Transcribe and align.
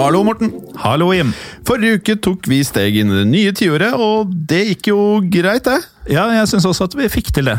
Hallo, 0.00 0.22
Morten. 0.24 0.48
Hallo, 0.80 1.10
Jim. 1.12 1.34
Forrige 1.68 1.98
uke 1.98 2.14
tok 2.24 2.46
vi 2.48 2.62
steg 2.64 2.94
inn 3.02 3.10
i 3.12 3.18
det 3.18 3.26
nye 3.28 3.50
tiåret, 3.52 3.92
og 4.00 4.30
det 4.48 4.62
gikk 4.70 4.88
jo 4.88 5.00
greit, 5.28 5.66
det. 5.66 5.76
Ja, 6.08 6.22
jeg 6.32 6.48
syns 6.48 6.64
også 6.64 6.86
at 6.88 6.94
vi 6.96 7.08
fikk 7.12 7.28
til 7.36 7.50
det. 7.50 7.58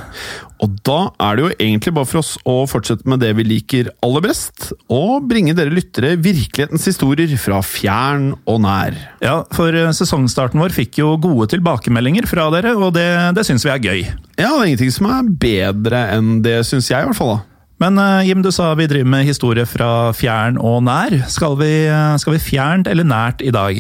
Og 0.66 0.74
da 0.82 1.12
er 1.22 1.38
det 1.38 1.44
jo 1.44 1.52
egentlig 1.54 1.94
bare 1.94 2.10
for 2.10 2.24
oss 2.24 2.32
å 2.42 2.56
fortsette 2.70 3.06
med 3.06 3.22
det 3.22 3.30
vi 3.38 3.46
liker 3.46 3.92
aller 4.02 4.26
best, 4.26 4.72
og 4.90 5.28
bringe 5.30 5.54
dere 5.58 5.70
lyttere 5.70 6.16
virkelighetens 6.18 6.90
historier 6.90 7.30
fra 7.38 7.62
fjern 7.62 8.32
og 8.50 8.64
nær. 8.66 8.98
Ja, 9.22 9.44
for 9.54 9.78
eh, 9.78 9.94
sesongstarten 9.94 10.66
vår 10.66 10.74
fikk 10.82 10.98
jo 11.04 11.14
gode 11.22 11.52
tilbakemeldinger 11.54 12.26
fra 12.32 12.50
dere, 12.58 12.74
og 12.74 12.96
det, 12.98 13.06
det 13.38 13.46
syns 13.46 13.70
vi 13.70 13.76
er 13.76 13.86
gøy. 13.86 14.04
Ja, 14.42 14.50
det 14.50 14.50
er 14.50 14.68
ingenting 14.72 14.98
som 14.98 15.14
er 15.14 15.32
bedre 15.46 16.04
enn 16.18 16.40
det, 16.42 16.64
syns 16.66 16.90
jeg 16.90 17.06
i 17.06 17.12
hvert 17.12 17.22
fall. 17.22 17.36
da. 17.38 17.51
Men 17.82 17.98
eh, 17.98 18.28
Jim, 18.30 18.44
du 18.46 18.52
sa 18.54 18.74
vi 18.78 18.86
driver 18.90 19.10
med 19.10 19.26
historie 19.26 19.66
fra 19.66 20.12
fjern 20.14 20.60
og 20.62 20.84
nær. 20.86 21.16
Skal 21.34 21.58
vi, 21.58 21.72
eh, 21.90 22.18
skal 22.22 22.36
vi 22.36 22.44
fjernt 22.52 22.90
eller 22.92 23.08
nært 23.08 23.42
i 23.42 23.54
dag? 23.54 23.80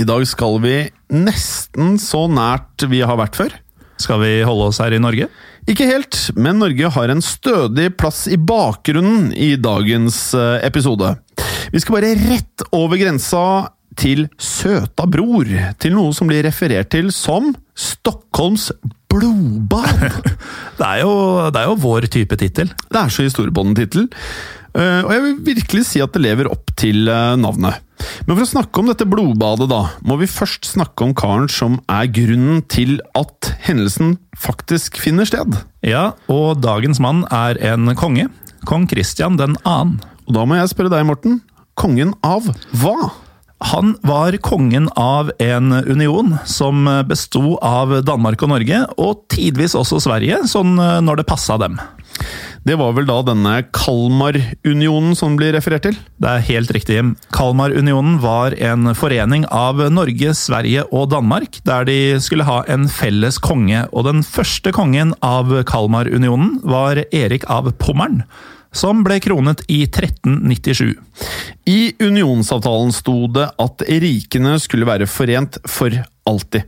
I 0.00 0.06
dag 0.08 0.24
skal 0.26 0.58
vi 0.64 0.76
nesten 1.12 1.98
så 2.02 2.24
nært 2.32 2.82
vi 2.90 3.02
har 3.06 3.20
vært 3.20 3.38
før. 3.38 3.54
Skal 4.02 4.18
vi 4.24 4.32
holde 4.42 4.70
oss 4.72 4.80
her 4.82 4.96
i 4.96 5.02
Norge? 5.02 5.28
Ikke 5.70 5.86
helt, 5.86 6.18
men 6.34 6.58
Norge 6.58 6.90
har 6.90 7.12
en 7.12 7.22
stødig 7.22 7.92
plass 8.00 8.24
i 8.26 8.40
bakgrunnen 8.40 9.30
i 9.36 9.52
dagens 9.54 10.32
eh, 10.34 10.58
episode. 10.66 11.14
Vi 11.70 11.82
skal 11.84 12.00
bare 12.00 12.16
rett 12.18 12.66
over 12.74 12.98
grensa 12.98 13.44
til 14.00 14.24
Søta 14.40 15.06
bror, 15.06 15.46
til 15.78 15.94
noe 15.94 16.10
som 16.16 16.26
blir 16.26 16.42
referert 16.48 16.90
til 16.90 17.12
som 17.14 17.52
Stockholms 17.78 18.70
blodbad. 19.12 20.18
Det 20.80 20.88
er 20.88 21.02
jo, 21.04 21.12
det 21.52 21.60
er 21.60 21.68
jo 21.68 21.78
vår 21.78 22.08
type 22.10 22.36
tittel. 22.40 22.72
Det 22.90 22.98
er 22.98 23.12
så 23.12 23.22
historiebånden 23.22 23.76
tittel. 23.78 24.08
Eh, 24.72 25.02
og 25.04 25.10
jeg 25.12 25.22
vil 25.22 25.34
virkelig 25.52 25.84
si 25.86 26.00
at 26.02 26.14
det 26.16 26.22
lever 26.24 26.48
opp 26.50 26.72
til 26.80 27.04
uh, 27.06 27.36
navnet. 27.38 27.78
Men 28.26 28.34
for 28.34 28.42
å 28.42 28.48
snakke 28.48 28.80
om 28.80 28.88
dette 28.88 29.06
blodbadet, 29.06 29.68
da, 29.70 29.82
må 30.02 30.16
vi 30.18 30.30
først 30.30 30.66
snakke 30.72 31.06
om 31.06 31.12
karen 31.14 31.46
som 31.52 31.76
er 31.92 32.08
grunnen 32.10 32.64
til 32.72 32.96
at 33.18 33.52
hendelsen 33.66 34.16
faktisk 34.34 34.98
finner 34.98 35.28
sted. 35.28 35.60
Ja, 35.86 36.16
og 36.32 36.64
dagens 36.64 37.02
mann 37.04 37.22
er 37.30 37.60
en 37.72 37.92
konge. 38.00 38.26
Kong 38.66 38.88
Kristian 38.90 39.38
den 39.38 39.58
annen. 39.62 40.00
Og 40.26 40.34
da 40.38 40.46
må 40.46 40.58
jeg 40.58 40.72
spørre 40.72 40.92
deg, 40.92 41.06
Morten. 41.06 41.40
Kongen 41.78 42.16
av 42.26 42.48
hva? 42.80 43.12
Han 43.70 43.94
var 44.02 44.34
kongen 44.42 44.88
av 44.98 45.30
en 45.38 45.72
union 45.72 46.34
som 46.48 46.84
besto 47.08 47.56
av 47.62 47.94
Danmark 48.04 48.42
og 48.42 48.50
Norge, 48.56 48.82
og 48.98 49.26
tidvis 49.32 49.76
også 49.78 50.00
Sverige, 50.02 50.42
sånn 50.50 50.74
når 50.76 51.22
det 51.22 51.28
passa 51.30 51.58
dem. 51.62 51.78
Det 52.62 52.76
var 52.78 52.92
vel 52.94 53.08
da 53.08 53.16
denne 53.26 53.54
Kalmarunionen 53.74 55.16
som 55.18 55.34
blir 55.38 55.54
referert 55.56 55.82
til? 55.88 55.96
Det 56.22 56.30
er 56.30 56.44
helt 56.46 56.70
riktig, 56.74 56.94
Jim. 56.98 57.12
Kalmarunionen 57.34 58.20
var 58.22 58.54
en 58.54 58.92
forening 58.98 59.48
av 59.50 59.82
Norge, 59.90 60.34
Sverige 60.38 60.84
og 60.94 61.10
Danmark, 61.10 61.58
der 61.66 61.88
de 61.88 61.98
skulle 62.22 62.46
ha 62.46 62.60
en 62.70 62.86
felles 62.92 63.40
konge. 63.42 63.82
Og 63.90 64.06
den 64.06 64.22
første 64.26 64.70
kongen 64.74 65.14
av 65.26 65.50
Kalmarunionen 65.66 66.60
var 66.62 67.02
Erik 67.10 67.48
av 67.50 67.72
Pommern, 67.82 68.22
som 68.72 69.04
ble 69.04 69.20
kronet 69.22 69.62
i 69.68 69.82
1397. 69.84 70.94
I 71.68 71.80
unionsavtalen 72.00 72.92
sto 72.94 73.26
det 73.32 73.50
at 73.62 73.84
rikene 73.88 74.56
skulle 74.62 74.88
være 74.88 75.08
forent 75.10 75.60
for 75.68 75.94
alltid. 76.28 76.66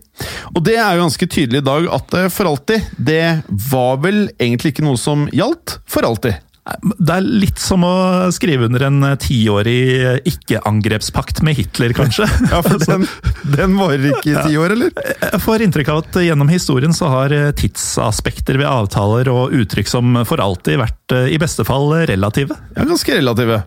Og 0.53 0.63
det 0.67 0.77
er 0.77 0.95
jo 0.95 1.05
ganske 1.05 1.29
tydelig 1.31 1.63
i 1.63 1.67
dag 1.67 1.89
at 1.97 2.17
eh, 2.19 2.31
for 2.33 2.51
alltid, 2.51 2.91
det 2.99 3.27
var 3.71 4.01
vel 4.05 4.27
egentlig 4.37 4.75
ikke 4.75 4.87
noe 4.87 5.01
som 5.01 5.29
gjaldt 5.33 5.79
for 5.91 6.07
alltid. 6.07 6.44
Det 6.65 7.13
er 7.13 7.27
litt 7.27 7.61
som 7.61 7.83
å 7.85 7.95
skrive 8.33 8.71
under 8.71 8.87
en 8.87 9.05
tiårig 9.21 10.25
ikke-angrepspakt 10.31 11.43
med 11.45 11.59
Hitler, 11.59 11.93
kanskje. 11.97 12.25
Ja, 12.55 12.61
for 12.65 12.81
den, 12.81 13.05
den 13.53 13.75
varer 13.77 14.07
ikke 14.15 14.33
i 14.33 14.45
ti 14.47 14.57
år, 14.61 14.73
eller? 14.73 14.93
Jeg 15.21 15.41
får 15.45 15.65
inntrykk 15.67 15.91
av 15.93 16.01
at 16.05 16.19
gjennom 16.25 16.49
historien 16.53 16.95
så 16.97 17.11
har 17.13 17.35
tidsaspekter 17.59 18.57
ved 18.61 18.69
avtaler 18.71 19.29
og 19.33 19.53
uttrykk 19.59 19.91
som 19.91 20.17
for 20.29 20.41
alltid 20.41 20.81
vært 20.81 21.17
i 21.29 21.37
beste 21.41 21.67
fall 21.69 21.91
relative. 22.09 22.57
Ja, 22.79 22.87
ganske 22.89 23.19
relative. 23.19 23.61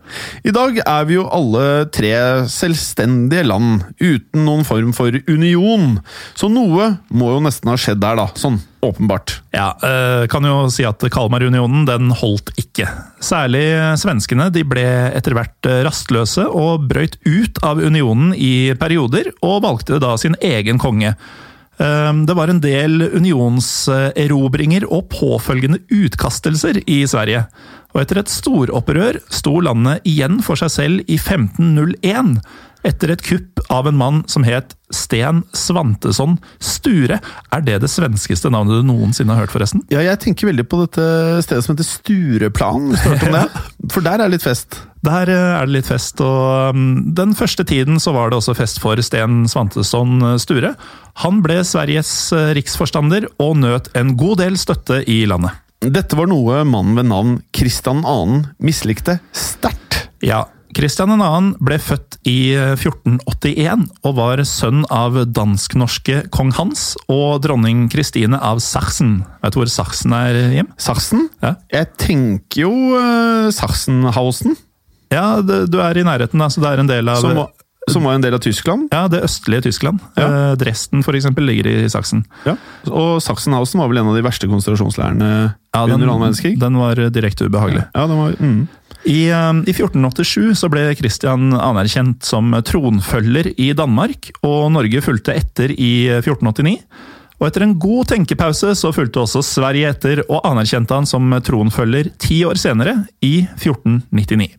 I 0.47 0.55
dag 0.55 0.79
er 0.81 1.05
vi 1.09 1.19
jo 1.19 1.27
alle 1.29 1.67
tre 1.93 2.13
selvstendige 2.49 3.45
land, 3.45 3.85
uten 4.01 4.47
noen 4.47 4.65
form 4.67 4.95
for 4.97 5.13
union. 5.29 5.99
Så 6.37 6.49
noe 6.49 6.95
må 7.13 7.35
jo 7.35 7.45
nesten 7.45 7.69
ha 7.69 7.77
skjedd 7.77 8.01
der, 8.01 8.17
da. 8.23 8.31
Sånn 8.39 8.57
åpenbart. 8.85 9.39
Ja, 9.55 9.71
kan 10.29 10.45
jo 10.45 10.67
si 10.73 10.85
at 10.87 11.01
Kalmarunionen 11.13 11.85
den 11.87 12.11
holdt 12.15 12.51
ikke. 12.61 12.87
Særlig 13.23 13.65
svenskene 14.01 14.49
de 14.53 14.63
ble 14.67 14.85
etter 15.17 15.35
hvert 15.37 15.69
rastløse 15.87 16.45
og 16.47 16.85
brøyt 16.89 17.17
ut 17.25 17.59
av 17.65 17.81
unionen 17.81 18.35
i 18.37 18.73
perioder, 18.79 19.31
og 19.41 19.63
valgte 19.65 19.99
da 20.03 20.13
sin 20.21 20.37
egen 20.43 20.77
konge. 20.81 21.15
Det 21.77 22.33
var 22.33 22.49
en 22.49 22.61
del 22.63 23.03
unionserobringer 23.13 24.87
og 24.89 25.09
påfølgende 25.13 25.83
utkastelser 25.93 26.79
i 26.89 27.03
Sverige. 27.09 27.43
Og 27.93 28.01
etter 28.01 28.21
et 28.21 28.31
storopprør 28.31 29.19
sto 29.33 29.59
landet 29.61 30.05
igjen 30.09 30.41
for 30.45 30.59
seg 30.59 30.73
selv 30.73 31.05
i 31.05 31.19
1501 31.21 32.41
etter 32.87 33.11
et 33.13 33.23
kupp 33.25 33.61
av 33.73 33.89
en 33.89 33.97
mann 33.97 34.21
som 34.31 34.45
het 34.47 34.75
Sten 34.93 35.41
Svantesson 35.55 36.37
Sture. 36.63 37.19
Er 37.51 37.63
det 37.65 37.81
det 37.83 37.89
svenskeste 37.91 38.51
navnet 38.53 38.79
du 38.79 38.87
noensinne 38.87 39.35
har 39.35 39.43
hørt, 39.43 39.53
forresten? 39.55 39.83
Ja, 39.91 39.99
jeg 40.05 40.21
tenker 40.23 40.49
veldig 40.49 40.67
på 40.71 40.79
dette 40.85 41.07
stedet 41.43 41.65
som 41.65 41.75
heter 41.75 41.87
Stureplan, 41.87 42.91
hvis 42.91 43.03
du 43.03 43.09
har 43.09 43.17
hørt 43.17 43.27
om 43.27 43.35
det? 43.35 43.65
For 43.93 44.05
der 44.05 44.15
er 44.15 44.25
det 44.25 44.37
litt 44.37 44.47
fest. 44.47 44.79
Der 45.07 45.29
er 45.31 45.67
det 45.67 45.75
litt 45.75 45.87
fest, 45.87 46.19
og 46.23 46.79
den 47.15 47.35
første 47.37 47.63
tiden 47.67 48.01
så 48.03 48.11
var 48.15 48.31
det 48.31 48.39
også 48.39 48.55
fest 48.57 48.81
for 48.83 48.99
Sten 49.05 49.45
Svantesson 49.47 50.33
Sture. 50.41 50.73
Han 51.23 51.39
ble 51.45 51.61
Sveriges 51.67 52.11
riksforstander 52.57 53.29
og 53.43 53.55
nøt 53.61 53.91
en 53.95 54.15
god 54.19 54.41
del 54.41 54.59
støtte 54.59 55.03
i 55.07 55.21
landet. 55.29 55.55
Dette 55.77 56.17
var 56.17 56.27
noe 56.27 56.63
mannen 56.65 56.97
ved 56.97 57.07
navn 57.07 57.33
Kristian 57.55 58.01
2. 58.03 58.17
mislikte 58.65 59.19
sterkt. 59.31 60.07
Ja, 60.25 60.47
Kristian 60.77 61.09
2. 61.09 61.57
ble 61.65 61.79
født 61.81 62.19
i 62.29 62.53
1481 62.53 63.87
og 64.05 64.11
var 64.19 64.41
sønn 64.45 64.83
av 64.93 65.15
dansk-norske 65.33 66.19
kong 66.29 66.51
Hans 66.53 66.91
og 67.09 67.39
dronning 67.41 67.87
Kristine 67.89 68.37
av 68.37 68.61
Sachsen. 68.61 69.23
Vet 69.41 69.55
du 69.55 69.61
hvor 69.63 69.71
Sachsen 69.73 70.13
er, 70.13 70.37
Jim? 70.53 70.69
Sachsen? 70.77 71.31
Ja. 71.41 71.55
Jeg 71.73 71.89
tenker 71.97 72.67
jo 72.67 72.71
uh, 72.93 73.49
Sachsenhausen. 73.57 74.53
Ja, 75.09 75.39
det, 75.41 75.63
du 75.73 75.79
er 75.81 75.97
i 75.97 76.05
nærheten, 76.05 76.45
da, 76.45 76.51
så 76.53 76.61
det 76.61 76.69
er 76.69 76.83
en 76.83 76.93
del 76.93 77.09
av 77.09 77.25
Som, 77.25 77.41
som 77.89 78.05
var 78.05 78.19
en 78.19 78.25
del 78.27 78.37
av 78.37 78.45
Tyskland. 78.45 78.89
Ja, 78.93 79.07
det 79.09 79.23
østlige 79.25 79.65
Tyskland. 79.71 80.03
Ja. 80.19 80.27
Eh, 80.27 80.55
Dresden 80.61 81.01
for 81.07 81.17
eksempel 81.17 81.47
ligger 81.47 81.71
i 81.71 81.87
Saksen. 81.89 82.25
Ja. 82.45 82.57
Og 82.91 83.17
Sachsenhausen 83.23 83.81
var 83.81 83.89
vel 83.89 84.03
en 84.03 84.11
av 84.11 84.17
de 84.19 84.25
verste 84.27 84.49
konsentrasjonsleirene 84.51 85.29
Ja, 85.73 85.85
under 85.85 85.95
den, 85.95 86.09
annen 86.09 86.27
verdenskrig. 86.27 86.57
den 86.59 86.77
var 86.77 86.99
direkte 87.15 87.47
ubehagelig. 87.47 87.87
Ja, 87.95 88.05
den 88.11 88.19
var, 88.19 88.35
mm. 88.37 88.67
I, 89.07 89.29
eh, 89.31 89.61
I 89.63 89.73
1487 89.73 90.57
så 90.59 90.69
ble 90.71 90.89
Kristian 90.99 91.53
anerkjent 91.55 92.25
som 92.27 92.51
tronfølger 92.67 93.53
i 93.55 93.71
Danmark, 93.77 94.31
og 94.43 94.71
Norge 94.75 95.03
fulgte 95.05 95.37
etter 95.39 95.71
i 95.71 96.09
1489. 96.19 96.81
Og 97.37 97.47
etter 97.47 97.63
en 97.63 97.75
god 97.77 98.09
tenkepause 98.11 98.73
så 98.79 98.91
fulgte 98.95 99.21
også 99.21 99.43
Sverige 99.45 99.91
etter, 99.93 100.23
og 100.27 100.45
anerkjente 100.49 100.95
han 100.97 101.07
som 101.09 101.29
tronfølger 101.45 102.11
ti 102.21 102.41
år 102.47 102.57
senere, 102.59 103.03
i 103.21 103.45
1499. 103.55 104.55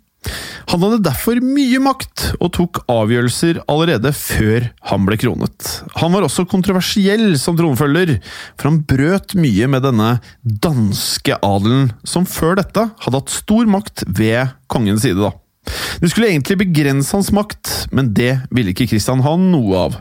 Han 0.69 0.82
hadde 0.85 1.00
derfor 1.06 1.38
mye 1.41 1.79
makt, 1.81 2.26
og 2.43 2.53
tok 2.56 2.82
avgjørelser 2.93 3.62
allerede 3.70 4.12
før 4.17 4.69
han 4.91 5.06
ble 5.09 5.17
kronet. 5.20 5.70
Han 6.00 6.12
var 6.12 6.26
også 6.26 6.44
kontroversiell 6.50 7.31
som 7.41 7.56
tronfølger, 7.59 8.19
for 8.59 8.70
han 8.70 8.82
brøt 8.88 9.37
mye 9.38 9.70
med 9.70 9.87
denne 9.87 10.11
danske 10.43 11.38
adelen, 11.41 11.93
som 12.05 12.29
før 12.29 12.59
dette 12.61 12.88
hadde 12.91 13.23
hatt 13.23 13.32
stor 13.32 13.70
makt 13.70 14.05
ved 14.09 14.53
kongens 14.69 15.06
side. 15.06 15.23
da. 15.23 15.32
Det 16.00 16.11
skulle 16.12 16.31
egentlig 16.32 16.59
begrense 16.62 17.14
hans 17.17 17.32
makt, 17.35 17.73
men 17.93 18.12
det 18.17 18.35
ville 18.55 18.75
ikke 18.75 18.88
Kristian 18.93 19.25
ha 19.25 19.35
noe 19.41 19.87
av. 19.88 19.99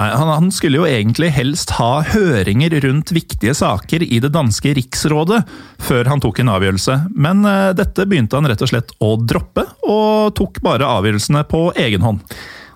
Nei, 0.00 0.08
han, 0.16 0.28
han 0.32 0.46
skulle 0.54 0.78
jo 0.78 0.86
egentlig 0.88 1.28
helst 1.36 1.74
ha 1.76 1.98
høringer 2.08 2.72
rundt 2.86 3.10
viktige 3.12 3.52
saker 3.52 4.00
i 4.06 4.16
det 4.24 4.30
danske 4.32 4.72
riksrådet 4.78 5.42
før 5.84 6.08
han 6.08 6.22
tok 6.24 6.40
en 6.40 6.52
avgjørelse, 6.54 6.96
men 7.20 7.44
uh, 7.44 7.74
dette 7.76 8.06
begynte 8.08 8.38
han 8.38 8.48
rett 8.48 8.64
og 8.64 8.70
slett 8.70 8.94
å 9.04 9.10
droppe, 9.20 9.66
og 9.84 10.32
tok 10.38 10.62
bare 10.64 10.88
avgjørelsene 10.88 11.44
på 11.50 11.66
egen 11.84 12.06
hånd. 12.06 12.24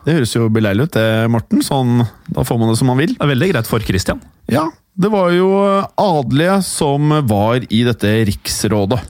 Det 0.04 0.18
høres 0.18 0.36
jo 0.36 0.50
beleilig 0.52 0.90
ut, 0.90 0.98
det, 0.98 1.06
Morten. 1.32 1.64
Sånn, 1.64 2.04
da 2.28 2.44
får 2.44 2.60
man 2.60 2.74
det 2.74 2.76
som 2.82 2.92
man 2.92 3.00
vil. 3.00 3.14
Det 3.16 3.24
er 3.24 3.32
veldig 3.32 3.50
greit 3.54 3.72
for 3.72 3.88
Christian. 3.88 4.20
Ja, 4.52 4.66
det 4.92 5.08
var 5.14 5.32
jo 5.32 5.48
adelige 5.96 6.58
som 6.68 7.22
var 7.24 7.64
i 7.64 7.80
dette 7.88 8.12
riksrådet. 8.28 9.00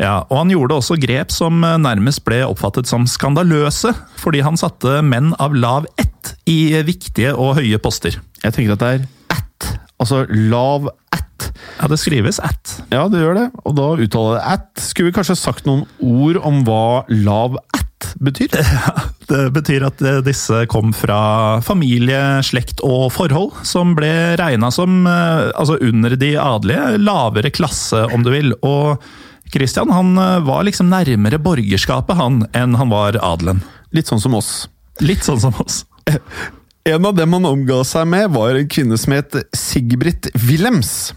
Ja, 0.00 0.24
og 0.26 0.40
han 0.40 0.50
gjorde 0.52 0.78
også 0.80 0.98
grep 1.00 1.32
som 1.34 1.62
eh, 1.64 1.78
nærmest 1.80 2.24
ble 2.26 2.42
oppfattet 2.46 2.90
som 2.90 3.06
skandaløse, 3.10 3.94
fordi 4.20 4.42
han 4.44 4.58
satte 4.60 4.98
menn 5.06 5.32
av 5.42 5.54
lav 5.54 5.86
ett 6.00 6.34
i 6.50 6.74
viktige 6.86 7.34
og 7.36 7.58
høye 7.60 7.78
poster. 7.82 8.18
Jeg 8.42 8.56
tenker 8.56 8.74
at 8.74 8.82
det 8.82 8.92
er 8.94 9.06
at, 9.36 9.70
altså 10.02 10.24
lav 10.30 10.90
at. 11.14 11.48
Ja, 11.78 11.88
det 11.90 11.98
skrives 12.00 12.38
at. 12.42 12.76
Ja, 12.92 13.06
det 13.10 13.20
gjør 13.22 13.38
det, 13.38 13.48
og 13.64 13.76
da 13.78 13.88
uttaler 13.98 14.38
det 14.38 14.44
at. 14.56 14.68
Skulle 14.82 15.10
vi 15.10 15.16
kanskje 15.16 15.38
sagt 15.38 15.66
noen 15.68 15.84
ord 16.02 16.40
om 16.46 16.62
hva 16.66 17.04
lav 17.10 17.58
at 17.76 18.14
betyr? 18.22 18.54
Ja, 18.74 19.10
Det 19.24 19.44
betyr 19.54 19.86
at 19.86 20.02
eh, 20.04 20.20
disse 20.26 20.64
kom 20.68 20.92
fra 20.96 21.60
familie, 21.64 22.42
slekt 22.44 22.82
og 22.84 23.06
forhold, 23.14 23.54
som 23.64 23.94
ble 23.96 24.34
regna 24.40 24.68
som 24.74 25.06
eh, 25.08 25.50
altså 25.54 25.78
under 25.80 26.16
de 26.20 26.34
adelige, 26.40 26.98
lavere 27.00 27.52
klasse, 27.54 28.02
om 28.12 28.26
du 28.26 28.32
vil. 28.34 28.52
Og 28.60 29.00
Christian 29.54 29.92
han 29.94 30.12
eh, 30.18 30.40
var 30.46 30.66
liksom 30.66 30.90
nærmere 30.92 31.40
borgerskapet 31.42 32.18
han 32.18 32.44
enn 32.56 32.76
han 32.80 32.92
var 32.92 33.18
adelen. 33.22 33.62
Litt 33.94 34.10
sånn 34.10 34.22
som 34.22 34.36
oss. 34.38 34.66
Litt 35.04 35.26
sånn 35.26 35.42
som 35.42 35.56
oss. 35.64 35.84
En 36.84 37.06
av 37.08 37.14
dem 37.16 37.32
han 37.32 37.46
omga 37.48 37.78
seg 37.88 38.04
med, 38.12 38.26
var 38.34 38.58
en 38.58 38.66
kvinne 38.68 38.98
som 39.00 39.14
het 39.16 39.38
Sigbritt 39.56 40.26
Willems. 40.36 41.14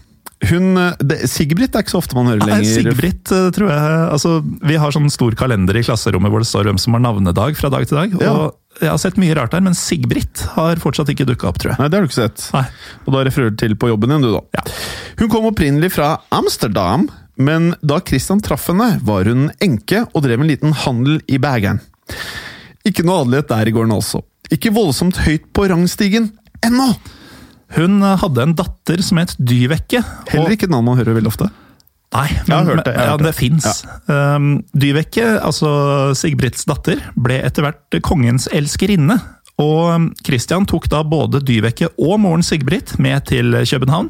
Hun, 0.48 0.78
det, 1.02 1.26
Sigbritt 1.26 1.74
er 1.74 1.82
ikke 1.82 1.92
så 1.92 2.00
ofte 2.00 2.14
man 2.16 2.30
hører 2.30 2.46
lenger. 2.46 2.70
Sigbritt, 2.70 3.32
eh, 3.34 3.48
tror 3.52 3.72
jeg 3.72 3.96
altså, 4.14 4.36
Vi 4.70 4.76
har 4.78 4.94
sånn 4.94 5.10
stor 5.10 5.34
kalender 5.36 5.76
i 5.76 5.82
klasserommet 5.82 6.30
hvor 6.30 6.44
det 6.44 6.48
står 6.48 6.70
hvem 6.70 6.78
som 6.78 6.94
har 6.94 7.02
navnedag 7.02 7.58
fra 7.58 7.72
dag 7.74 7.84
til 7.90 7.98
dag. 7.98 8.14
Ja. 8.22 8.32
Og 8.32 8.80
Jeg 8.80 8.92
har 8.92 9.00
sett 9.02 9.18
mye 9.18 9.34
rart 9.34 9.52
der, 9.52 9.64
men 9.66 9.74
Sigbritt 9.76 10.44
har 10.54 10.78
fortsatt 10.80 11.10
ikke 11.10 11.26
dukka 11.28 11.50
opp, 11.50 11.58
tror 11.58 11.74
jeg. 11.74 11.82
Nei, 11.82 11.90
det 11.90 11.98
har 11.98 12.06
du 12.06 12.08
ikke 12.08 12.20
sett. 12.20 12.48
Nei. 12.54 12.64
Og 13.04 13.16
da 13.16 13.24
refererer 13.26 13.52
du 13.52 13.58
til 13.60 13.74
på 13.76 13.90
jobben 13.90 14.14
din, 14.14 14.24
du, 14.24 14.30
da. 14.38 14.44
Ja. 14.60 14.64
Hun 15.18 15.32
kom 15.32 15.50
opprinnelig 15.50 15.90
fra 15.98 16.14
Amsterdam, 16.32 17.08
men 17.38 17.70
da 17.80 18.00
Christian 18.02 18.42
traff 18.44 18.68
henne, 18.70 18.96
var 19.06 19.28
hun 19.30 19.48
enke 19.64 20.04
og 20.12 20.24
drev 20.26 20.42
en 20.42 20.50
liten 20.50 20.74
handel 20.84 21.20
i 21.30 21.38
Bergen. 21.42 21.80
Ikke 22.86 23.04
noe 23.06 23.22
adelighet 23.22 23.50
der 23.52 23.70
i 23.70 23.74
gården 23.74 23.94
altså. 23.94 24.22
Ikke 24.54 24.72
voldsomt 24.74 25.20
høyt 25.26 25.48
på 25.54 25.68
rangstigen 25.70 26.32
ennå! 26.64 26.92
Hun 27.76 28.00
eh, 28.00 28.18
hadde 28.22 28.44
en 28.44 28.54
datter 28.56 29.02
som 29.04 29.20
het 29.20 29.34
Dyvekke. 29.36 30.00
Heller 30.32 30.54
ikke 30.54 30.68
et 30.68 30.72
navn 30.72 30.86
man 30.88 30.96
hører 31.00 31.18
veldig 31.18 31.32
ofte. 31.32 31.50
Nei, 32.16 32.28
men, 32.48 32.70
det, 32.80 32.94
ja, 32.96 33.16
det. 33.20 33.26
det 33.26 33.34
fins. 33.36 33.82
Um, 34.08 34.62
Dyvekke, 34.72 35.26
altså 35.44 35.68
Sigbritts 36.16 36.64
datter, 36.68 37.02
ble 37.20 37.42
etter 37.44 37.66
hvert 37.66 37.98
kongens 38.06 38.48
elskerinne. 38.56 39.18
Og 39.60 39.82
um, 39.92 40.08
Christian 40.24 40.64
tok 40.70 40.88
da 40.88 41.02
både 41.04 41.42
Dyvekke 41.44 41.90
og 42.00 42.16
moren 42.24 42.46
Sigbritt 42.46 42.94
med 43.02 43.26
til 43.28 43.52
København, 43.52 44.08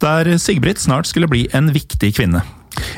der 0.00 0.36
Sigbritt 0.40 0.80
snart 0.80 1.10
skulle 1.10 1.28
bli 1.28 1.44
en 1.52 1.68
viktig 1.74 2.14
kvinne. 2.16 2.40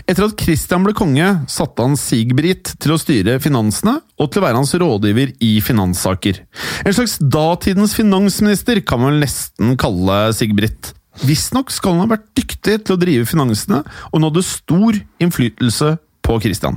Etter 0.04 0.26
at 0.26 0.36
Christian 0.40 0.84
ble 0.84 0.92
konge, 0.96 1.28
satte 1.50 1.84
han 1.84 1.96
Sigbritt 2.00 2.74
til 2.82 2.94
å 2.94 3.00
styre 3.00 3.38
finansene 3.42 3.98
og 4.20 4.30
til 4.30 4.42
å 4.42 4.46
være 4.46 4.60
hans 4.60 4.74
rådgiver 4.76 5.32
i 5.44 5.56
finanssaker. 5.64 6.42
En 6.84 6.96
slags 6.96 7.16
datidens 7.22 7.96
finansminister 7.96 8.82
kan 8.86 9.02
man 9.02 9.20
nesten 9.22 9.76
kalle 9.80 10.20
Sigbritt. 10.36 10.92
Visstnok 11.24 11.72
skal 11.72 11.96
han 11.96 12.04
ha 12.04 12.16
vært 12.16 12.28
dyktig 12.36 12.82
til 12.84 12.96
å 12.96 13.00
drive 13.00 13.28
finansene, 13.28 13.80
og 14.12 14.20
nådde 14.20 14.44
stor 14.44 14.98
innflytelse 15.22 15.94
på 16.26 16.36
Christian. 16.44 16.76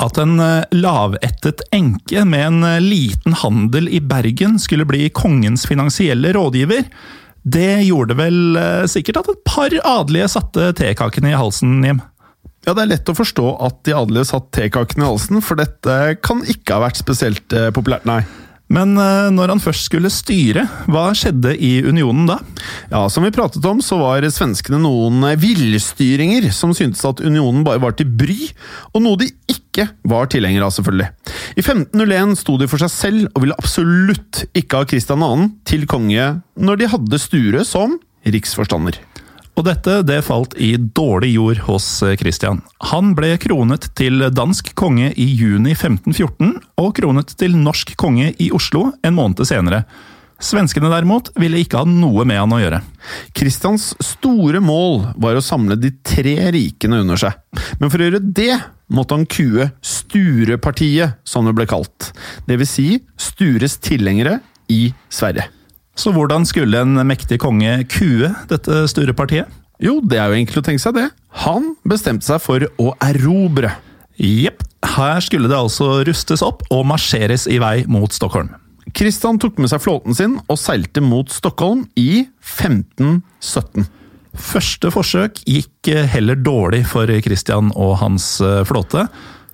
At 0.00 0.16
en 0.18 0.38
eh, 0.40 0.64
lavettet 0.72 1.60
enke 1.76 2.24
med 2.24 2.46
en 2.46 2.64
eh, 2.64 2.80
liten 2.80 3.36
handel 3.42 3.90
i 3.92 4.00
Bergen 4.00 4.56
skulle 4.62 4.88
bli 4.88 5.10
kongens 5.12 5.66
finansielle 5.68 6.32
rådgiver, 6.36 6.88
det 7.46 7.84
gjorde 7.86 8.16
vel 8.18 8.58
eh, 8.58 8.84
sikkert 8.90 9.20
at 9.20 9.32
et 9.34 9.42
par 9.46 9.76
adelige 9.76 10.32
satte 10.32 10.72
tekakene 10.80 11.34
i 11.34 11.38
halsen, 11.38 11.78
Jim. 11.84 12.00
Ja, 12.66 12.74
Det 12.74 12.82
er 12.82 12.90
lett 12.96 13.10
å 13.12 13.14
forstå 13.14 13.50
at 13.62 13.84
de 13.86 13.94
adelige 13.94 14.26
satt 14.32 14.50
tekakene 14.56 15.04
i 15.04 15.06
halsen, 15.06 15.38
for 15.44 15.58
dette 15.60 16.16
kan 16.18 16.42
ikke 16.50 16.74
ha 16.74 16.88
vært 16.88 16.98
spesielt 16.98 17.54
eh, 17.54 17.70
populært, 17.70 18.08
nei. 18.08 18.24
Men 18.74 18.96
eh, 18.98 19.28
når 19.30 19.52
han 19.52 19.62
først 19.62 19.86
skulle 19.86 20.10
styre, 20.10 20.64
hva 20.90 21.04
skjedde 21.14 21.52
i 21.54 21.76
unionen 21.86 22.26
da? 22.26 22.40
Ja, 22.90 23.04
Som 23.12 23.22
vi 23.22 23.30
pratet 23.30 23.62
om, 23.70 23.78
så 23.78 24.00
var 24.00 24.26
svenskene 24.26 24.80
noen 24.82 25.22
villstyringer 25.38 26.48
som 26.50 26.74
syntes 26.74 27.06
at 27.06 27.22
unionen 27.22 27.62
bare 27.66 27.84
var 27.84 27.94
til 27.94 28.10
bry, 28.10 28.50
og 28.90 29.04
noe 29.04 29.22
de 29.22 29.30
ikke 29.52 29.86
var 30.10 30.26
tilhengere 30.32 30.66
av, 30.66 30.74
selvfølgelig. 30.74 31.12
I 31.54 31.62
1501 31.62 32.34
sto 32.42 32.58
de 32.58 32.66
for 32.72 32.82
seg 32.82 32.90
selv 32.90 33.28
og 33.30 33.44
ville 33.44 33.60
absolutt 33.62 34.42
ikke 34.58 34.82
ha 34.82 34.90
Kristian 34.90 35.22
2. 35.22 35.30
til 35.70 35.86
konge 35.86 36.32
når 36.58 36.82
de 36.82 36.90
hadde 36.96 37.22
Sture 37.22 37.62
som 37.68 38.00
riksforstander. 38.26 38.98
Og 39.56 39.64
dette 39.64 40.02
det 40.04 40.18
falt 40.26 40.52
i 40.60 40.74
dårlig 40.76 41.30
jord 41.32 41.62
hos 41.64 41.86
eh, 42.04 42.16
Christian. 42.20 42.60
Han 42.92 43.14
ble 43.16 43.32
kronet 43.40 43.88
til 43.96 44.20
dansk 44.36 44.74
konge 44.76 45.08
i 45.16 45.30
juni 45.32 45.72
1514, 45.72 46.52
og 46.82 46.92
kronet 46.98 47.32
til 47.40 47.56
norsk 47.56 47.94
konge 47.96 48.34
i 48.36 48.50
Oslo 48.56 48.90
en 49.00 49.16
måned 49.16 49.40
senere. 49.48 49.86
Svenskene 50.36 50.90
derimot 50.92 51.30
ville 51.40 51.62
ikke 51.62 51.80
ha 51.80 51.88
noe 51.88 52.26
med 52.28 52.36
han 52.42 52.52
å 52.52 52.60
gjøre. 52.60 52.82
Kristians 53.36 53.94
store 54.04 54.60
mål 54.60 55.06
var 55.16 55.38
å 55.38 55.44
samle 55.44 55.78
de 55.80 55.94
tre 56.04 56.36
rikene 56.52 57.00
under 57.06 57.20
seg, 57.20 57.38
men 57.80 57.88
for 57.88 58.02
å 58.02 58.10
gjøre 58.10 58.20
det 58.20 58.52
måtte 58.92 59.16
han 59.16 59.24
kue 59.24 59.70
Sturepartiet, 59.80 61.16
som 61.24 61.48
det 61.48 61.56
ble 61.56 61.64
kalt. 61.70 62.12
Det 62.44 62.60
vil 62.60 62.68
si 62.68 62.90
Stures 63.16 63.80
tilhengere 63.80 64.42
i 64.68 64.90
Sverige. 65.08 65.48
Så 65.96 66.12
hvordan 66.12 66.44
skulle 66.48 66.82
en 66.84 67.00
mektig 67.08 67.38
konge 67.40 67.78
kue 67.88 68.28
dette 68.50 68.82
Sture-partiet? 68.92 69.48
Jo, 69.82 69.98
det 70.00 70.20
er 70.20 70.30
jo 70.30 70.38
enkelt 70.38 70.60
å 70.60 70.66
tenke 70.68 70.80
seg 70.80 70.96
det. 70.96 71.08
Han 71.44 71.74
bestemte 71.88 72.24
seg 72.24 72.40
for 72.44 72.64
å 72.80 72.92
erobre. 73.04 73.74
Jepp, 74.16 74.62
her 74.96 75.20
skulle 75.24 75.50
det 75.50 75.58
altså 75.58 76.02
rustes 76.08 76.44
opp 76.44 76.64
og 76.72 76.86
marsjeres 76.88 77.44
i 77.52 77.58
vei 77.60 77.82
mot 77.88 78.12
Stockholm. 78.12 78.54
Kristian 78.96 79.40
tok 79.42 79.58
med 79.60 79.68
seg 79.72 79.82
flåten 79.82 80.16
sin 80.16 80.38
og 80.46 80.58
seilte 80.60 81.02
mot 81.04 81.32
Stockholm 81.32 81.84
i 82.00 82.24
1517. 82.40 83.88
Første 84.36 84.92
forsøk 84.92 85.40
gikk 85.48 85.90
heller 86.12 86.38
dårlig 86.40 86.84
for 86.88 87.10
Kristian 87.24 87.72
og 87.72 87.96
hans 88.02 88.36
eh, 88.44 88.62
flåte. 88.68 89.06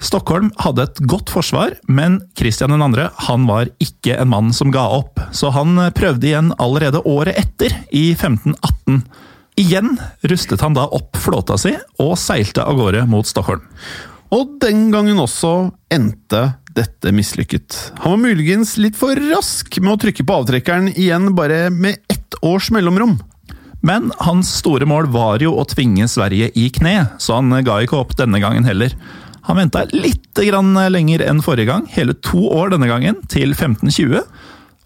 Stockholm 0.03 0.51
hadde 0.59 0.85
et 0.89 1.01
godt 1.07 1.31
forsvar, 1.31 1.77
men 1.87 2.19
Kristian 2.39 2.75
2. 2.75 3.09
han 3.29 3.45
var 3.47 3.71
ikke 3.83 4.17
en 4.19 4.33
mann 4.33 4.53
som 4.55 4.73
ga 4.75 4.83
opp, 4.99 5.21
så 5.31 5.53
han 5.55 5.79
prøvde 5.95 6.27
igjen 6.27 6.51
allerede 6.59 7.05
året 7.07 7.39
etter, 7.39 7.77
i 7.95 8.11
1518. 8.17 9.03
Igjen 9.63 9.95
rustet 10.27 10.65
han 10.65 10.75
da 10.75 10.89
opp 10.97 11.19
flåta 11.21 11.59
si 11.61 11.75
og 12.03 12.17
seilte 12.19 12.65
av 12.65 12.79
gårde 12.81 13.05
mot 13.11 13.29
Stockholm. 13.29 13.63
Og 14.33 14.57
den 14.63 14.87
gangen 14.91 15.21
også 15.21 15.71
endte 15.93 16.55
dette 16.73 17.13
mislykket. 17.13 17.77
Han 18.01 18.15
var 18.15 18.23
muligens 18.31 18.79
litt 18.81 18.97
for 18.97 19.19
rask 19.29 19.77
med 19.83 19.93
å 19.93 20.01
trykke 20.01 20.25
på 20.25 20.39
avtrekkeren 20.41 20.89
igjen 20.95 21.35
bare 21.37 21.67
med 21.71 22.01
ett 22.11 22.39
års 22.41 22.71
mellomrom. 22.73 23.19
Men 23.83 24.13
hans 24.23 24.49
store 24.63 24.87
mål 24.89 25.11
var 25.13 25.43
jo 25.43 25.57
å 25.59 25.67
tvinge 25.69 26.07
Sverige 26.09 26.49
i 26.55 26.69
kne, 26.73 27.11
så 27.21 27.41
han 27.41 27.53
ga 27.67 27.81
ikke 27.83 27.99
opp 27.99 28.15
denne 28.17 28.41
gangen 28.41 28.65
heller. 28.65 28.95
Han 29.49 29.59
venta 29.59 29.85
litt 29.91 30.39
grann 30.39 30.75
lenger 30.93 31.25
enn 31.27 31.43
forrige 31.45 31.71
gang, 31.73 31.87
hele 31.91 32.15
to 32.15 32.47
år 32.55 32.75
denne 32.75 32.89
gangen, 32.91 33.19
til 33.33 33.55
1520. 33.57 34.23